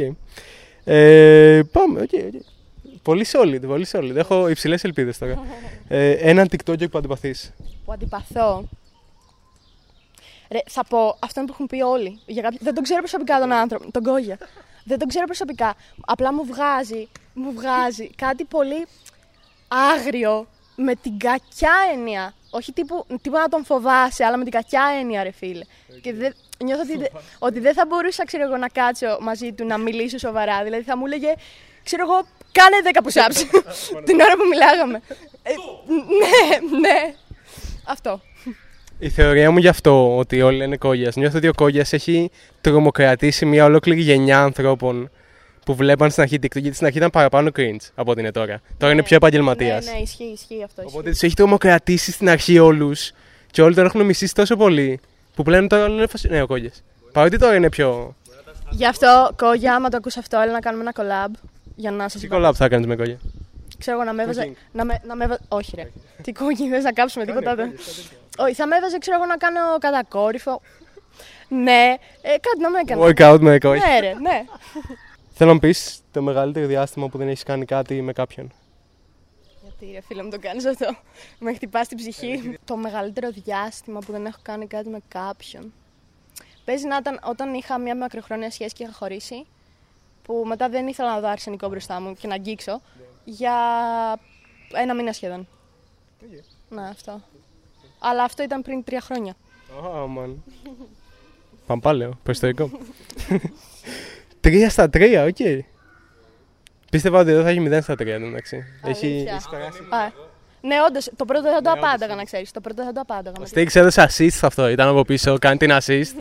Ε, 0.85 1.63
πάμε, 1.73 2.01
ΟΚ, 2.01 2.11
ΟΚ. 2.13 2.43
Πολύ 3.07 3.27
solid, 3.33 3.61
πολύ 3.67 3.87
solid. 3.93 4.15
Έχω 4.17 4.49
υψηλές 4.49 4.85
ελπίδες 4.85 5.19
τώρα. 5.19 5.45
ε, 5.89 6.11
έναν 6.11 6.49
TikToker 6.51 6.91
που 6.91 6.99
αντιπαθείς. 6.99 7.53
Που 7.85 7.93
αντιπαθώ. 7.93 8.69
Ρε, 10.51 10.59
θα 10.69 10.85
πω 10.85 11.17
αυτόν 11.21 11.45
που 11.45 11.53
έχουν 11.53 11.67
πει 11.67 11.83
όλοι. 11.83 12.19
Για 12.27 12.43
κάποιο... 12.43 12.59
Δεν 12.63 12.75
τον 12.75 12.83
ξέρω 12.83 12.99
προσωπικά 13.01 13.39
τον 13.39 13.53
άνθρωπο, 13.53 13.91
τον 13.91 14.03
Κόγια. 14.03 14.39
Δεν 14.85 14.99
τον 14.99 15.09
ξέρω 15.09 15.25
προσωπικά. 15.27 15.75
Απλά 16.07 16.33
μου 16.33 16.45
βγάζει, 16.45 17.09
μου 17.35 17.53
βγάζει 17.53 18.11
κάτι 18.17 18.45
πολύ 18.45 18.87
άγριο 19.69 20.47
με 20.77 20.95
την 20.95 21.19
κακιά 21.19 21.73
έννοια. 21.93 22.35
Όχι 22.51 22.73
τύπου, 22.73 23.07
τύπου 23.23 23.37
να 23.37 23.49
τον 23.49 23.65
φοβάσαι, 23.65 24.25
αλλά 24.25 24.37
με 24.37 24.43
την 24.43 24.53
κακιά 24.53 24.85
έννοια, 25.01 25.23
ρε 25.23 25.31
φίλε. 25.31 25.65
Και 26.01 26.13
δεν, 26.15 26.35
νιώθω 26.65 26.83
ότι, 26.83 26.99
δε- 26.99 27.19
ότι 27.39 27.61
δεν 27.61 27.75
θα 27.75 27.87
μπορούσα, 27.87 28.25
ξέρω 28.25 28.43
εγώ, 28.45 28.57
να 28.57 28.69
κάτσω 28.69 29.19
μαζί 29.21 29.53
του 29.53 29.67
να 29.67 29.79
μιλήσω 29.79 30.19
σοβαρά. 30.19 30.65
Δηλαδή 30.65 30.83
θα 30.83 30.97
μου 30.97 31.07
έλεγε, 31.07 31.33
ξέρω 31.85 32.03
εγώ, 32.03 32.27
κάνε 32.59 32.77
10 32.93 33.07
push-ups 33.07 33.61
την 34.07 34.21
ώρα 34.21 34.35
που 34.37 34.47
μιλάγαμε. 34.51 35.01
Ε, 35.43 35.53
ναι, 36.21 36.79
ναι. 36.79 37.15
Αυτό. 37.85 38.21
Η 38.99 39.09
θεωρία 39.09 39.51
μου 39.51 39.59
γι' 39.59 39.69
αυτό 39.69 40.17
ότι 40.17 40.43
όλοι 40.43 40.57
λένε 40.57 40.77
κόγιας. 40.77 41.17
Νιώθω 41.17 41.37
ότι 41.39 41.49
ο 41.49 41.53
κόγιας 41.57 41.93
έχει 41.93 42.31
τρομοκρατήσει 42.61 43.45
μια 43.47 43.65
ολόκληρη 43.65 44.01
γενιά 44.01 44.43
ανθρώπων 44.43 45.11
που 45.65 45.75
βλέπαν 45.75 46.11
στην 46.11 46.23
αρχή 46.23 46.39
TikTok. 46.43 46.61
Γιατί 46.61 46.75
στην 46.75 46.87
αρχή 46.87 46.99
ήταν 46.99 47.11
παραπάνω 47.11 47.51
cringe 47.57 47.91
από 47.95 48.11
ό,τι 48.11 48.21
είναι 48.21 48.31
τώρα. 48.33 48.61
Τώρα 48.79 48.93
είναι 48.93 49.03
πιο 49.03 49.17
επαγγελματίας. 49.17 49.85
Ναι, 49.85 49.93
ναι, 49.93 49.99
ισχύει, 49.99 50.25
ισχύει 50.25 50.63
αυτό. 50.65 50.83
ισχύει. 50.83 50.95
Οπότε 50.95 51.11
τους 51.11 51.23
έχει 51.23 51.35
τρομοκρατήσει 51.35 52.13
στην 52.13 52.29
αρχή 52.29 52.59
όλους 52.59 53.13
και 53.51 53.63
όλοι 53.63 53.75
τον 53.75 53.85
έχουν 53.85 54.05
μισήσει 54.05 54.35
τόσο 54.35 54.57
πολύ 54.57 55.01
που 55.35 55.43
πλέον 55.43 55.69
τώρα 55.69 55.85
όλοι 55.85 55.95
είναι 55.95 56.07
φασι... 56.07 56.29
Ναι, 56.29 56.43
ο 56.43 56.47
κόγιας. 56.47 56.83
Παρότι 57.13 57.39
τώρα 57.39 57.55
είναι 57.55 57.69
πιο. 57.69 58.15
Γι' 58.71 58.87
αυτό, 58.87 59.31
Κόγια, 59.37 59.75
άμα 59.75 59.89
το 59.89 59.97
ακούς 59.97 60.17
αυτό, 60.17 60.39
έλα 60.41 60.53
να 60.53 60.61
κάνουμε 60.61 60.83
ένα 60.83 60.93
collab. 60.97 61.31
Για 61.77 61.91
να 61.91 62.09
σας 62.09 62.21
Τι 62.21 62.27
είπα. 62.27 62.49
collab 62.51 62.55
θα 62.55 62.69
κάνεις 62.69 62.87
με 62.87 62.97
κόγια. 62.97 63.19
Ξέρω 63.79 63.97
εγώ 63.97 64.07
να 64.07 64.13
με 64.13 64.23
έβαζε. 64.23 64.45
Cooking. 64.49 64.57
Να 64.73 64.85
με, 64.85 65.01
να 65.07 65.17
με 65.17 65.25
έβα- 65.25 65.39
Όχι, 65.49 65.73
ρε. 65.77 65.91
Τι 66.23 66.33
κούκκι, 66.33 66.69
θες 66.69 66.85
να 66.85 66.93
κάψουμε 66.93 67.25
τίποτα. 67.25 67.55
δεν. 67.55 67.73
Όχι, 68.39 68.55
θα 68.55 68.67
με 68.67 68.77
έβαζε, 68.77 68.99
ξέρω 68.99 69.17
εγώ, 69.17 69.27
να 69.27 69.37
κάνω 69.37 69.61
κατακόρυφο. 69.79 70.61
Ναι, 71.49 71.95
ε, 72.23 72.29
κάτι 72.29 72.59
να 72.61 72.71
με 72.71 72.79
έκανε. 72.79 73.03
Workout 73.05 73.39
με 73.41 73.59
κόγια. 73.59 73.87
Ναι, 73.87 74.01
ρε, 74.01 74.15
ναι. 74.15 74.45
Θέλω 75.35 75.53
να 75.53 75.59
πεις 75.59 76.01
το 76.13 76.23
μεγαλύτερο 76.23 76.67
διάστημα 76.67 77.09
που 77.09 77.19
δεν 77.19 77.29
έχεις 77.29 77.43
κάνει 77.43 77.65
κάτι 77.65 78.03
με 78.03 78.13
κάποιον. 78.13 78.53
Γιατί 79.63 79.93
ρε 79.95 80.01
φίλε 80.01 80.23
μου 80.23 80.31
το 80.31 80.39
κάνεις 80.41 80.65
αυτό. 80.67 80.97
Με 81.39 81.55
χτυπάς 81.55 81.89
την 81.89 81.97
ψυχή. 81.97 82.59
το 82.65 82.77
μεγαλύτερο 82.77 83.31
διάστημα 83.31 83.99
που 83.99 84.13
δεν 84.13 84.27
έχω 84.27 84.39
κάνει 84.43 84.67
κάτι 84.67 84.89
με 84.89 84.99
κάποιον. 85.09 85.73
Παίζει 86.65 86.87
να 86.87 86.97
ήταν 86.97 87.21
όταν 87.25 87.55
είχα 87.55 87.79
μια 87.79 87.97
μακροχρόνια 87.97 88.51
σχέση 88.51 88.75
και 88.75 88.83
είχα 88.83 88.93
χωρίσει. 88.93 89.47
Που 90.27 90.45
μετά 90.47 90.69
δεν 90.69 90.87
ήθελα 90.87 91.15
να 91.15 91.21
δω 91.21 91.29
αρσενικό 91.29 91.69
μπροστά 91.69 92.01
μου 92.01 92.15
και 92.15 92.27
να 92.27 92.35
αγγίξω. 92.35 92.81
Για 93.25 93.55
ένα 94.73 94.95
μήνα 94.95 95.13
σχεδόν. 95.13 95.49
Ναι, 96.69 96.83
αυτό. 96.83 97.21
Αλλά 97.99 98.23
αυτό 98.23 98.43
ήταν 98.43 98.63
πριν 98.63 98.85
τρία 98.85 99.01
χρόνια. 99.01 99.35
Oh, 99.83 100.23
man. 100.23 100.35
Παμπάλαιο, 101.67 102.19
προϊστορικό. 102.23 102.71
Τρία 104.41 104.71
στα 104.71 104.91
τρία, 104.91 105.25
ΟΚ. 105.25 105.67
Πίστευα 106.91 107.21
ότι 107.21 107.31
εδώ 107.31 107.43
θα 107.43 107.49
έχει 107.49 107.67
0 107.69 107.79
στα 107.83 107.95
3 107.95 108.07
εντάξει. 108.07 108.65
Έχει, 108.85 109.07
Αλήθεια. 109.07 109.35
έχει 109.35 109.49
περάσει. 109.51 109.81
Α, 109.91 110.13
ναι, 110.61 110.77
όντως, 110.89 111.11
το 111.17 111.25
πρώτο 111.25 111.43
δεν 111.43 111.63
το 111.63 111.71
απάνταγα 111.71 112.15
να 112.15 112.25
ξέρεις. 112.25 112.51
Το 112.51 112.61
πρώτο 112.61 112.85
δεν 112.85 112.95
το 112.95 113.01
απάνταγα. 113.01 113.37
Ο 113.41 113.47
Στίξ 113.47 113.75
έδωσε 113.75 114.03
assist 114.03 114.31
σε 114.31 114.47
αυτό, 114.47 114.69
ήταν 114.69 114.89
από 114.89 115.03
πίσω, 115.03 115.39
κάνει 115.39 115.57
την 115.57 115.71
assist. 115.73 116.13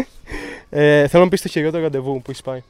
ε, 0.70 1.08
θέλω 1.08 1.24
να 1.24 1.28
πεις 1.28 1.42
το 1.42 1.48
χειρότερο 1.48 1.82
ραντεβού 1.82 2.22
που 2.22 2.30
έχεις 2.30 2.42
πάει. 2.42 2.62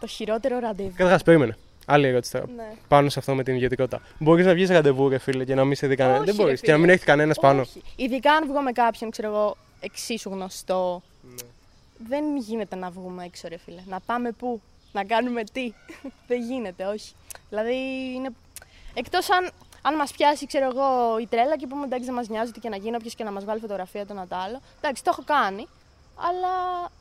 Το 0.00 0.06
χειρότερο 0.06 0.58
ραντεβού. 0.58 0.92
Καταρχάς, 0.96 1.22
περίμενε. 1.22 1.56
Άλλη 1.86 2.06
ερώτηση 2.06 2.32
τώρα. 2.32 2.44
Ναι. 2.56 2.72
Πάνω 2.88 3.08
σε 3.08 3.18
αυτό 3.18 3.34
με 3.34 3.42
την 3.42 3.54
ιδιωτικότητα. 3.54 4.00
Μπορείς 4.18 4.46
να 4.46 4.52
βγεις 4.52 4.70
ραντεβού, 4.70 5.08
ρε 5.08 5.18
φίλε, 5.18 5.44
και 5.44 5.54
να 5.54 5.64
μην 5.64 5.76
σε 5.76 5.86
δει 5.86 5.96
κανένα. 5.96 6.16
Όχι, 6.18 6.26
Δεν 6.26 6.36
ρε 6.36 6.42
μπορείς. 6.42 6.60
φίλε. 6.60 6.70
Και 6.72 6.76
να 6.78 6.82
μην 6.84 6.90
έχεις 6.94 7.04
κανένας 7.04 7.38
πάνω. 7.38 7.60
Όχι. 7.60 7.82
Ειδικά 7.96 8.32
αν 8.32 8.46
βγω 8.46 8.60
με 8.60 8.72
κάποιον, 8.72 9.10
ξέρω 9.10 9.28
εγώ, 9.28 9.56
εξίσου 9.80 10.30
γνωστό. 10.30 11.02
Ναι. 11.22 11.34
Δεν 12.08 12.36
γίνεται 12.36 12.76
να 12.76 12.90
βγούμε 12.90 13.24
έξω, 13.24 13.48
ρε 13.48 13.56
φίλε. 13.58 13.80
Να 13.88 14.00
πάμε 14.00 14.30
πού, 14.32 14.60
να 14.92 15.04
κάνουμε 15.04 15.44
τι; 15.52 15.72
Δεν 16.28 16.42
γίνεται, 16.42 16.84
όχι. 16.86 17.12
Δηλαδή 17.48 17.74
είναι. 18.14 18.28
Εκτός 18.94 19.30
αν, 19.30 19.50
αν 19.82 19.94
μας 19.94 20.10
πιάσει, 20.12 20.46
ξέρω 20.46 20.64
εγώ, 20.64 21.18
η 21.20 21.26
τρέλα 21.26 21.56
και 21.56 21.66
πούμε 21.66 21.84
εντάξει, 21.84 22.04
δεν 22.04 22.14
μας 22.14 22.28
νοιάζει 22.28 22.52
τι 22.52 22.60
και 22.60 22.68
να 22.68 22.76
γίνει, 22.76 22.96
όποιο 22.96 23.10
και 23.16 23.24
να 23.24 23.30
μας 23.32 23.44
βάλει 23.44 23.60
φωτογραφία 23.60 24.06
το 24.06 24.12
ένα 24.12 24.26
το 24.26 24.36
άλλο. 24.36 24.60
Εντάξει, 24.80 25.04
το 25.04 25.10
έχω 25.12 25.22
κάνει. 25.26 25.66
Αλλά 26.28 26.52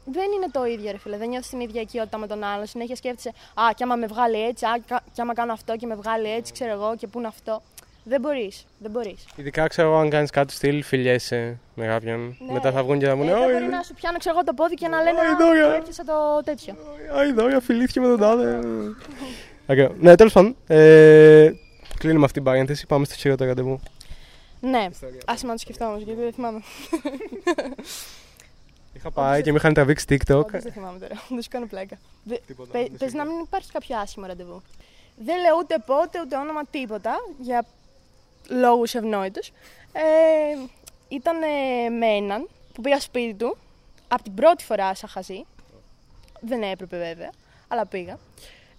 δεν 0.06 0.26
είναι 0.36 0.48
το 0.52 0.66
ίδιο, 0.66 0.92
ρε 0.92 0.98
φίλε. 0.98 1.18
Δεν 1.18 1.30
νιώθεις 1.30 1.50
την 1.50 1.60
ίδια 1.60 1.82
οικειότητα 1.82 2.18
με 2.18 2.28
τον 2.28 2.44
άλλον. 2.44 2.66
Συνέχεια 2.66 2.96
σκέφτεσαι, 2.96 3.30
Α, 3.54 3.64
κι 3.76 3.84
άμα 3.84 3.96
με 3.96 4.06
βγάλει 4.08 4.44
έτσι, 4.48 4.66
Α, 4.66 4.80
κα- 4.88 5.04
κι 5.14 5.22
άμα 5.22 5.34
κάνω 5.34 5.54
αυτό 5.54 5.76
και 5.76 5.86
με 5.86 5.96
βγάλει 5.96 6.32
έτσι, 6.32 6.54
ξέρω 6.54 6.72
εγώ, 6.72 6.96
και 6.96 7.08
πού 7.08 7.18
είναι 7.20 7.28
αυτό. 7.28 7.62
Δεν 8.04 8.22
μπορείς. 8.22 8.66
Δεν 8.80 8.92
μπορείς. 8.92 9.26
Ειδικά 9.36 9.68
ξέρω 9.68 9.88
εγώ 9.88 9.98
αν 9.98 10.10
κάνεις 10.10 10.30
κάτι 10.30 10.54
στυλ, 10.54 10.84
φιλιέσαι 10.84 11.58
με 11.76 11.86
κάποιον. 11.86 12.38
Μετά 12.52 12.72
θα 12.72 12.84
βγουν 12.84 13.00
και 13.00 13.06
θα 13.06 13.16
μου 13.16 13.24
Ε, 13.24 13.26
πούνε 13.26 13.40
δεν 13.40 13.50
«Ω, 13.56 13.60
μπορεί 13.60 13.66
να 13.72 13.82
σου 13.84 13.94
πιάνω, 13.94 14.18
ξέρω 14.18 14.36
εγώ, 14.36 14.44
το 14.44 14.54
πόδι 14.54 14.76
και 14.76 14.88
να 14.88 15.02
λένε 15.02 15.20
Ω, 15.20 15.22
Α, 15.22 15.32
Ιδόγια». 15.32 15.64
το 15.68 15.72
έπιασα 15.72 16.04
το 16.04 16.42
τέτοιο. 16.44 16.74
Α, 17.18 17.26
η 17.28 17.32
Δόρια 17.32 17.60
φιλήθηκε 17.60 18.00
με 18.00 18.08
τον 18.08 18.20
τάδε. 18.20 18.60
Ακραίο. 19.68 19.96
Ναι, 20.00 20.16
τέλος 20.16 20.34
πάντων. 20.34 20.56
Ε, 20.68 21.52
κλείνουμε 22.00 22.22
αυτή 22.24 22.34
την 22.36 22.44
παρένθεση. 22.44 22.86
Πάμε 22.88 23.06
στο 23.06 23.16
χειρότερο 23.16 23.50
ραντεβού. 23.50 23.80
Ναι, 24.60 24.88
άσε 25.26 25.46
να 25.46 25.52
το 25.52 25.58
σκεφτώ 25.60 25.86
όμω, 25.86 25.98
γιατί 25.98 26.22
δεν 26.22 26.34
θυμάμαι. 26.34 26.62
Είχα 28.98 29.12
πάει 29.12 29.42
και 29.42 29.52
με 29.52 29.58
είχαν 29.58 29.74
τραβήξει 29.74 30.06
TikTok. 30.10 30.36
Όντως 30.46 30.62
δεν 30.64 30.72
θυμάμαι 30.72 31.00
τώρα. 31.00 31.14
Δεν 31.30 31.42
σου 31.42 31.50
κάνω 31.50 31.66
πλάκα. 31.66 31.98
Δε- 32.24 32.38
Τίποτα, 32.48 32.72
πε- 32.72 32.88
δεν 32.90 32.98
Πες 32.98 33.10
σου 33.12 33.18
να 33.18 33.26
μην 33.26 33.40
υπάρχει 33.40 33.72
κάποιο 33.72 33.98
άσχημο 33.98 34.26
ραντεβού. 34.26 34.62
Δεν 35.18 35.40
λέω 35.42 35.56
ούτε 35.60 35.78
πότε, 35.86 36.20
ούτε 36.22 36.38
όνομα, 36.38 36.66
τίποτα. 36.66 37.16
Για 37.40 37.66
λόγους 38.50 38.94
ευνόητους. 38.96 39.48
Ε, 39.94 40.02
ήταν 41.08 41.42
ε, 41.42 41.90
με 41.90 42.06
έναν 42.08 42.48
που 42.74 42.82
πήγα 42.82 43.00
σπίτι 43.00 43.34
του. 43.34 43.58
Από 44.08 44.24
την 44.24 44.34
πρώτη 44.34 44.64
φορά 44.64 44.96
σαν 44.96 45.10
χαζή. 45.10 45.46
Δεν 46.40 46.62
έπρεπε 46.64 46.98
βέβαια, 46.98 47.30
αλλά 47.68 47.86
πήγα. 47.86 48.18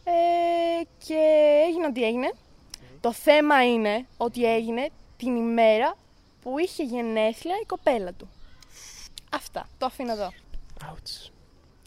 Ε, 0.04 0.82
και 1.06 1.14
έγινε 1.68 1.86
ό,τι 1.86 2.04
έγινε. 2.04 2.32
Το 3.00 3.12
θέμα 3.12 3.64
είναι 3.72 4.06
ότι 4.16 4.44
έγινε 4.54 4.88
την 5.16 5.36
ημέρα 5.36 5.96
που 6.42 6.58
είχε 6.58 6.82
γενέθλια 6.82 7.54
η 7.62 7.66
κοπέλα 7.66 8.12
του. 8.12 8.28
Αυτά. 9.32 9.68
Το 9.78 9.86
αφήνω 9.86 10.12
εδώ. 10.12 10.32
Ouch. 10.80 11.30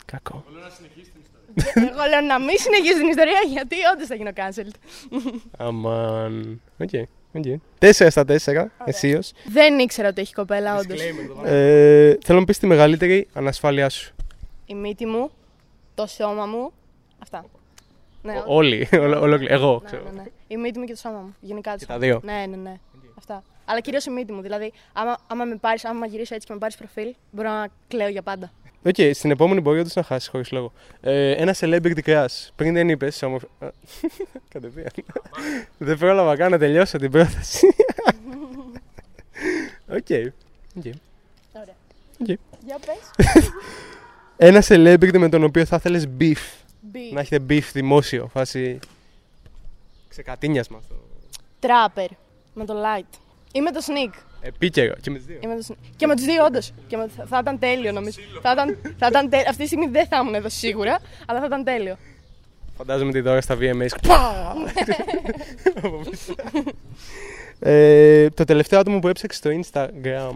Κακό. 0.06 0.44
Εγώ 1.76 2.04
λέω 2.10 2.22
να 2.22 2.40
μην 2.40 2.58
συνεχίσει 2.58 3.00
την 3.00 3.08
ιστορία 3.08 3.40
γιατί 3.52 3.76
όντως 3.94 4.08
θα 4.08 4.16
γίνω 4.16 4.32
cancelled. 4.36 4.76
Αμάν. 5.58 6.62
ΟΚ. 6.80 6.90
ΟΚ. 7.34 7.44
Τέσσερα 7.80 8.10
στα 8.10 8.26
τέσσερα. 8.26 8.72
Εσείως. 8.86 9.32
Δεν 9.46 9.80
ήξερα 9.80 10.08
ότι 10.08 10.22
έχει 10.22 10.34
κοπέλα, 10.34 10.76
όντως. 10.78 11.00
Ε, 11.44 12.10
θέλω 12.10 12.18
να 12.28 12.40
μου 12.40 12.46
πεις 12.46 12.58
τη 12.60 12.68
μεγαλύτερη 12.68 13.28
ανασφάλειά 13.34 13.90
σου. 13.90 14.14
Η 14.66 14.74
μύτη 14.76 15.06
μου, 15.06 15.32
το 15.96 16.06
σώμα 16.08 16.46
μου. 16.46 16.72
Αυτά. 17.20 17.46
Ναι, 18.22 18.34
Ο- 18.38 18.44
Όλοι. 18.46 18.88
Ολο- 18.94 19.22
ολόκληρη. 19.22 19.54
Εγώ. 19.54 19.80
ναι, 19.82 19.86
ξέρω. 19.86 20.04
ναι, 20.04 20.22
ναι. 20.22 20.24
Η 20.48 20.58
μύτη 20.58 20.80
μου 20.80 20.86
και 20.86 20.94
το 20.94 21.00
σώμα 21.00 21.20
μου. 21.20 21.36
Γενικά 21.42 21.72
το 21.72 21.78
Και 21.78 21.86
τα 21.86 21.94
σώμα. 21.94 22.06
δύο. 22.06 22.22
Ναι, 22.24 22.46
ναι, 22.50 22.56
ναι. 22.56 22.80
Αυτά. 23.18 23.44
Αλλά 23.72 23.80
κυρίως 23.80 24.06
η 24.06 24.10
μύτη 24.10 24.32
μου. 24.32 24.42
Δηλαδή, 24.42 24.74
άμα, 24.94 25.18
άμα 25.28 25.46
με 25.46 25.56
πάρεις, 25.56 25.86
άμα 25.86 26.06
γυρίσω 26.06 26.36
έτσι 26.36 26.48
και 26.48 26.54
με 26.54 26.60
πάρεις 26.60 26.78
προφίλ, 26.78 27.16
μπορώ 27.32 27.50
να 27.50 27.68
κλαίω 27.88 28.08
για 28.08 28.22
πάντα. 28.22 28.52
ΟΚ, 28.86 28.96
στην 29.14 29.32
επόμενη 29.32 29.62
μπορεί 29.62 29.80
όντως 29.80 29.96
να 29.96 30.04
χάσεις 30.04 30.30
χωρίς 30.30 30.52
λόγο. 30.52 30.72
Ε, 31.02 31.32
ένα 31.32 31.56
celebrity 31.60 32.00
crush. 32.06 32.48
Πριν 32.56 32.74
δεν 32.74 32.90
είπες. 32.90 33.22
Όμορφη... 33.22 33.46
Α, 33.60 33.68
Κατευθείαν. 34.54 34.88
δεν 35.78 35.98
πρόλαβα 35.98 36.36
καν 36.36 36.52
να 36.52 36.58
τελειώσω 36.58 36.98
την 36.98 37.12
πρόταση. 37.12 37.68
ΟΚ. 39.98 40.08
ΟΚ. 40.78 40.86
Ωραία. 41.54 41.76
ΟΚ. 42.20 42.28
Για 42.66 42.80
πες. 42.86 43.28
Ένα 44.50 44.64
celebrity 44.68 45.18
με 45.18 45.30
τον 45.30 45.44
οποίο 45.44 45.66
θα 45.66 45.76
ήθελε 45.76 46.02
beef. 46.20 46.62
Beef. 46.82 47.12
Να 47.14 47.20
έχετε 47.20 47.46
beef 47.50 47.70
δημόσιο. 47.74 48.28
Φάση. 48.28 48.80
Ξεκατίνιασμα 50.10 50.78
αυτό. 50.78 50.96
Τράπερ. 51.60 52.08
Με 52.54 52.66
τον 52.66 52.74
Light. 52.74 53.18
Ή 53.52 53.62
με 53.62 53.72
τον 53.72 53.80
Sneak. 53.86 54.14
Επίκαιρο. 54.42 54.94
Και 55.02 55.10
με 55.10 55.18
τις 55.18 55.26
δύο. 55.26 55.40
Ή 55.44 55.48
με 55.48 55.56
τον 55.56 55.66
Sneak. 55.68 55.76
Και 55.96 56.08
με 56.08 56.16
τους 56.16 56.26
δύο, 56.26 56.44
όντως. 56.46 56.72
Θα, 56.90 57.26
θα 57.26 57.38
ήταν 57.42 57.60
τέλειο 57.60 57.92
νομίζω. 57.92 58.20
θα 58.42 58.52
ήταν, 58.52 58.78
θα 58.98 59.08
ήταν 59.08 59.30
τέλειο. 59.30 59.46
Αυτή 59.50 59.62
τη 59.62 59.66
στιγμή 59.68 59.88
δεν 59.88 60.08
θα 60.08 60.18
ήμουν 60.18 60.36
εδώ 60.36 60.50
σίγουρα, 60.50 61.00
αλλά 61.28 61.40
θα 61.40 61.46
ήταν 61.46 61.64
τέλειο. 61.64 61.98
Φαντάζομαι 62.78 63.12
τη 63.12 63.20
Δώρα 63.22 63.42
στα 63.42 63.56
VMAs. 63.60 63.88
Πα! 64.08 64.52
Από 65.84 65.98
πίσω. 66.10 66.36
ε, 67.60 68.30
το 68.30 68.44
τελευταίο 68.44 68.80
άτομο 68.80 69.00
που 69.00 69.08
έψαξε 69.08 69.38
στο 69.38 69.50
Instagram. 69.50 70.36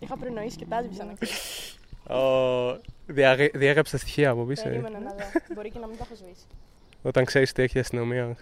Είχα 0.00 0.16
προνοήσει 0.20 0.56
και 0.56 0.64
τα 0.68 0.78
έσβησα 0.78 1.04
να 1.04 1.12
ξέρω. 1.18 2.20
Ο... 2.20 2.80
διαγε- 3.06 3.56
Διέγραψε 3.56 3.92
τα 3.92 3.98
στοιχεία 3.98 4.30
από 4.30 4.42
πίσω. 4.44 4.62
ε. 4.66 4.70
Περίμενα 4.70 4.98
να 4.98 5.10
δω. 5.10 5.24
Μπορεί 5.54 5.70
και 5.70 5.78
να 5.78 5.86
μην 5.86 5.96
τα 5.98 6.04
έχω 6.06 6.14
σβήσει. 6.14 6.44
Όταν 7.02 7.24
ξέρεις 7.24 7.52
τι 7.52 7.62
έχει 7.62 7.76
η 7.76 7.80
αστυνομία. 7.80 8.36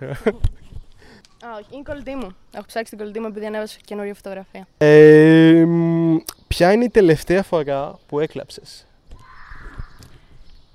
Ξέρω. 1.40 1.52
Α, 1.52 1.56
όχι, 1.56 1.66
είναι 1.70 1.80
η 1.80 1.84
κολλητή 1.84 2.14
μου. 2.14 2.28
Έχω 2.54 2.64
ψάξει 2.66 2.90
την 2.90 2.98
κολλητή 2.98 3.20
μου 3.20 3.26
επειδή 3.26 3.46
ανέβασε 3.46 3.78
καινούργια 3.84 4.14
φωτογραφία. 4.14 4.66
ε, 4.78 5.64
μ, 5.66 6.16
ποια 6.48 6.72
είναι 6.72 6.84
η 6.84 6.90
τελευταία 6.90 7.42
φορά 7.42 7.98
που 8.06 8.20
έκλαψες; 8.20 8.86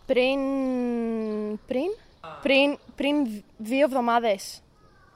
Πριν. 0.06 0.40
Πριν. 1.68 1.84
Πριν, 2.42 2.78
πριν 2.96 3.16
δύο 3.58 3.84
εβδομάδες. 3.86 4.60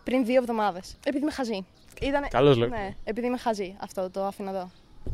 Πριν 0.03 0.25
δύο 0.25 0.35
εβδομάδες. 0.41 0.95
Επειδή 1.05 1.23
είμαι 1.23 1.31
χαζή. 1.31 1.65
Ήτανε... 2.01 2.27
Καλός 2.29 2.57
λόγος. 2.57 2.77
Ναι, 2.77 2.95
επειδή 3.03 3.27
είμαι 3.27 3.37
χαζή. 3.37 3.75
Αυτό 3.79 4.09
το 4.09 4.25
αφήνω 4.25 4.49
εδώ. 4.49 4.69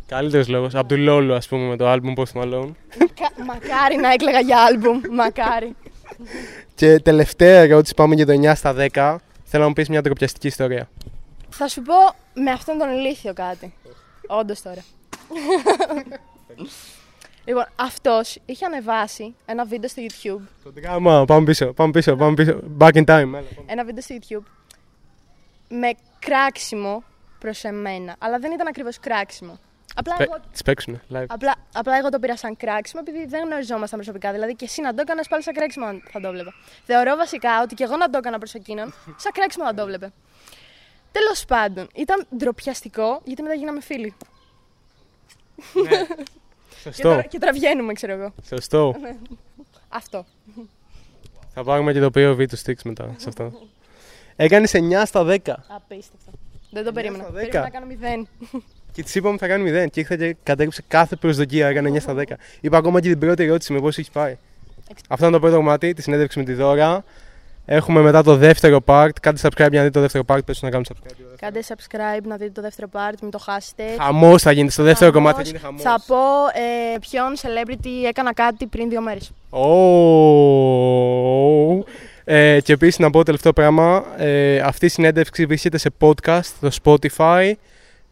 Καλύτερος 0.07 0.47
λόγος. 0.47 0.75
Από 0.75 0.87
του 0.87 0.97
Λόλου, 0.97 1.33
ας 1.33 1.47
πούμε, 1.47 1.67
με 1.67 1.75
το 1.75 1.91
album 1.91 2.13
Post 2.15 2.41
Malone. 2.41 2.69
Κα- 2.97 3.43
Μακάρι 3.45 3.95
να 3.95 4.11
έκλαιγα 4.11 4.39
για 4.39 4.63
άλμπουμ. 4.63 5.01
Μακάρι. 5.11 5.75
Και 6.75 6.99
τελευταία 6.99 7.59
ερώτηση, 7.61 7.93
πάμε 7.93 8.15
για 8.15 8.25
το 8.25 8.31
9 8.31 8.55
στα 8.55 8.73
10. 8.93 9.15
Θέλω 9.47 9.63
να 9.63 9.67
μου 9.67 9.73
πεις 9.73 9.89
μια 9.89 10.01
τροπιαστική 10.01 10.47
ιστορία. 10.47 10.89
Θα 11.49 11.67
σου 11.67 11.81
πω 11.81 11.93
με 12.33 12.51
αυτόν 12.51 12.77
τον 12.77 12.89
ηλίθιο 12.89 13.33
κάτι. 13.33 13.73
Όντως 14.27 14.61
τώρα. 14.61 14.83
λοιπόν, 17.45 17.65
αυτός 17.75 18.39
είχε 18.45 18.65
ανεβάσει 18.65 19.35
ένα 19.45 19.65
βίντεο 19.65 19.89
στο 19.89 20.01
YouTube. 20.01 20.47
Το 20.63 20.71
δράμα, 20.75 21.25
πάμε 21.25 21.45
πίσω, 21.45 21.73
πάμε 21.73 21.91
πίσω, 21.91 22.15
πάμε 22.15 22.33
πίσω. 22.33 22.59
Back 22.77 22.93
in 22.93 23.03
time. 23.03 23.07
Έλα, 23.07 23.25
πάμε. 23.25 23.43
Ένα 23.65 23.85
βίντεο 23.85 24.01
στο 24.01 24.15
YouTube 24.19 24.43
με 25.69 25.91
κράξιμο 26.19 27.03
προς 27.39 27.63
εμένα. 27.63 28.15
Αλλά 28.19 28.39
δεν 28.39 28.51
ήταν 28.51 28.67
ακριβώς 28.67 28.99
κράξιμο. 28.99 29.59
Απλά 29.97 30.15
εγώ, 30.19 30.35
Τις 30.51 30.61
παίξουνε, 30.61 31.01
live. 31.13 31.25
απλά, 31.27 31.55
απλά 31.73 31.97
εγώ 31.97 32.09
το 32.09 32.19
πήρα 32.19 32.37
σαν 32.37 32.57
κράξιμο 32.57 33.03
επειδή 33.07 33.25
δεν 33.25 33.43
γνωριζόμασταν 33.45 33.99
προσωπικά. 33.99 34.31
Δηλαδή 34.31 34.55
και 34.55 34.65
εσύ 34.65 34.81
να 34.81 34.93
το 34.93 35.01
έκανες 35.01 35.27
πάλι 35.27 35.43
σαν 35.43 35.53
κράξιμο 35.53 35.85
θα 36.11 36.19
το 36.19 36.31
βλέπα. 36.31 36.53
Θεωρώ 36.83 37.15
βασικά 37.15 37.61
ότι 37.61 37.75
και 37.75 37.83
εγώ 37.83 37.97
να 37.97 38.09
το 38.09 38.17
έκανα 38.17 38.37
προς 38.37 38.53
εκείνον, 38.53 38.93
σαν 39.17 39.31
κράξιμο 39.31 39.65
θα 39.65 39.73
το 39.73 39.85
βλέπε. 39.85 40.11
Τέλος 41.11 41.45
πάντων, 41.45 41.87
ήταν 41.95 42.25
ντροπιαστικό 42.37 43.21
γιατί 43.23 43.41
μετά 43.41 43.53
γίναμε 43.55 43.81
φίλοι. 43.81 44.13
Και, 45.73 46.91
Σωστό, 46.91 47.09
τώρα, 47.09 47.21
και 47.21 47.39
τώρα 47.39 47.51
βγαίνουμε, 47.53 47.93
ξέρω 47.93 48.13
εγώ. 48.13 48.33
σωστό. 48.47 48.95
Αυτό. 49.89 50.25
Θα 51.53 51.63
πάρουμε 51.63 51.93
και 51.93 51.99
το 51.99 52.05
POV 52.15 52.45
του 52.49 52.57
Sticks 52.59 52.81
μετά 52.83 53.13
σε 53.17 53.29
αυτό. 53.29 53.51
Έκανες 54.35 54.71
9 54.75 55.01
στα 55.05 55.23
10. 55.27 55.37
Απίστευτο. 55.67 56.31
Δεν 56.71 56.83
το 56.83 56.91
περίμενα. 56.91 57.23
στα 57.23 57.31
Περίμενα 57.33 57.61
δέκα. 57.61 57.61
να 57.61 57.69
κάνω 57.69 57.85
0. 58.51 58.61
Και 58.95 59.03
της 59.03 59.15
είπαμε 59.15 59.37
θα 59.37 59.47
κάνει 59.47 59.71
0. 59.71 59.89
Και 59.91 59.99
ήρθε 59.99 60.15
και 60.15 60.35
κατέγραψε 60.43 60.83
κάθε 60.87 61.15
προσδοκία. 61.15 61.67
Έκανε 61.67 61.89
9 61.89 61.99
στα 61.99 62.13
10. 62.17 62.23
Είπα 62.61 62.77
ακόμα 62.77 63.01
και 63.01 63.09
την 63.09 63.19
πρώτη 63.19 63.43
ερώτηση 63.43 63.73
με 63.73 63.79
πώς 63.79 63.97
έχει 63.97 64.11
πάει. 64.11 64.37
Αυτό 65.09 65.25
είναι 65.25 65.33
το 65.33 65.39
πρώτο 65.39 65.55
κομμάτι, 65.55 65.93
τη 65.93 66.01
συνέντευξη 66.01 66.39
με 66.39 66.45
τη 66.45 66.53
Δώρα. 66.53 67.03
Έχουμε 67.65 68.01
μετά 68.01 68.23
το 68.23 68.35
δεύτερο 68.35 68.79
part. 68.85 69.09
Κάντε 69.21 69.39
subscribe 69.41 69.69
για 69.69 69.79
να 69.79 69.83
δείτε 69.83 69.89
το 69.89 69.99
δεύτερο 69.99 70.23
part. 70.27 70.39
Πες 70.45 70.59
τους 70.59 70.61
να 70.61 70.69
κάνουν 70.69 70.85
subscribe. 70.89 71.35
Κάντε 71.39 71.59
subscribe 71.67 72.23
να 72.23 72.35
δείτε 72.35 72.51
το 72.51 72.61
δεύτερο 72.61 72.89
part, 72.93 73.13
μην 73.21 73.31
το 73.31 73.37
χάσετε. 73.37 73.83
Χαμός 73.97 74.41
θα 74.41 74.51
γίνει. 74.51 74.69
Στο 74.69 74.83
δεύτερο 74.83 75.11
Χαμός. 75.11 75.31
κομμάτι 75.31 75.49
θα 75.49 75.57
γίνει 75.57 75.63
χαμός. 75.63 75.81
Θα 75.81 76.03
πω 76.07 76.15
ε, 76.53 76.97
ποιον 76.99 77.35
celebrity 77.41 78.07
έκανα 78.07 78.33
κάτι 78.33 78.65
πριν 78.65 78.89
δύο 78.89 79.01
μέρες. 79.01 79.31
Ε, 82.23 82.59
και 82.61 82.73
επίσης 82.73 82.99
να 82.99 83.09
πω 83.09 83.23
τελευταίο 83.23 83.53
πράγμα. 83.53 84.05
Ε, 84.17 84.59
αυτή 84.59 84.85
η 84.85 84.89
συνέντευξη 84.89 85.45
βρίσκεται 85.45 85.77
σε 85.77 85.89
podcast 85.99 86.43
στο 86.43 86.69
Spotify. 86.83 87.53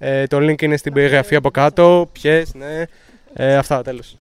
Ε, 0.06 0.28
το 0.28 0.38
link 0.38 0.62
είναι 0.62 0.78
στην 0.78 0.94
περιγραφή 0.94 1.36
από 1.36 1.52
κάτω. 1.52 2.10
Ποιες, 2.12 2.54
ναι. 2.54 2.84
Ε, 3.34 3.56
αυτά, 3.56 3.82
τέλος. 3.82 4.12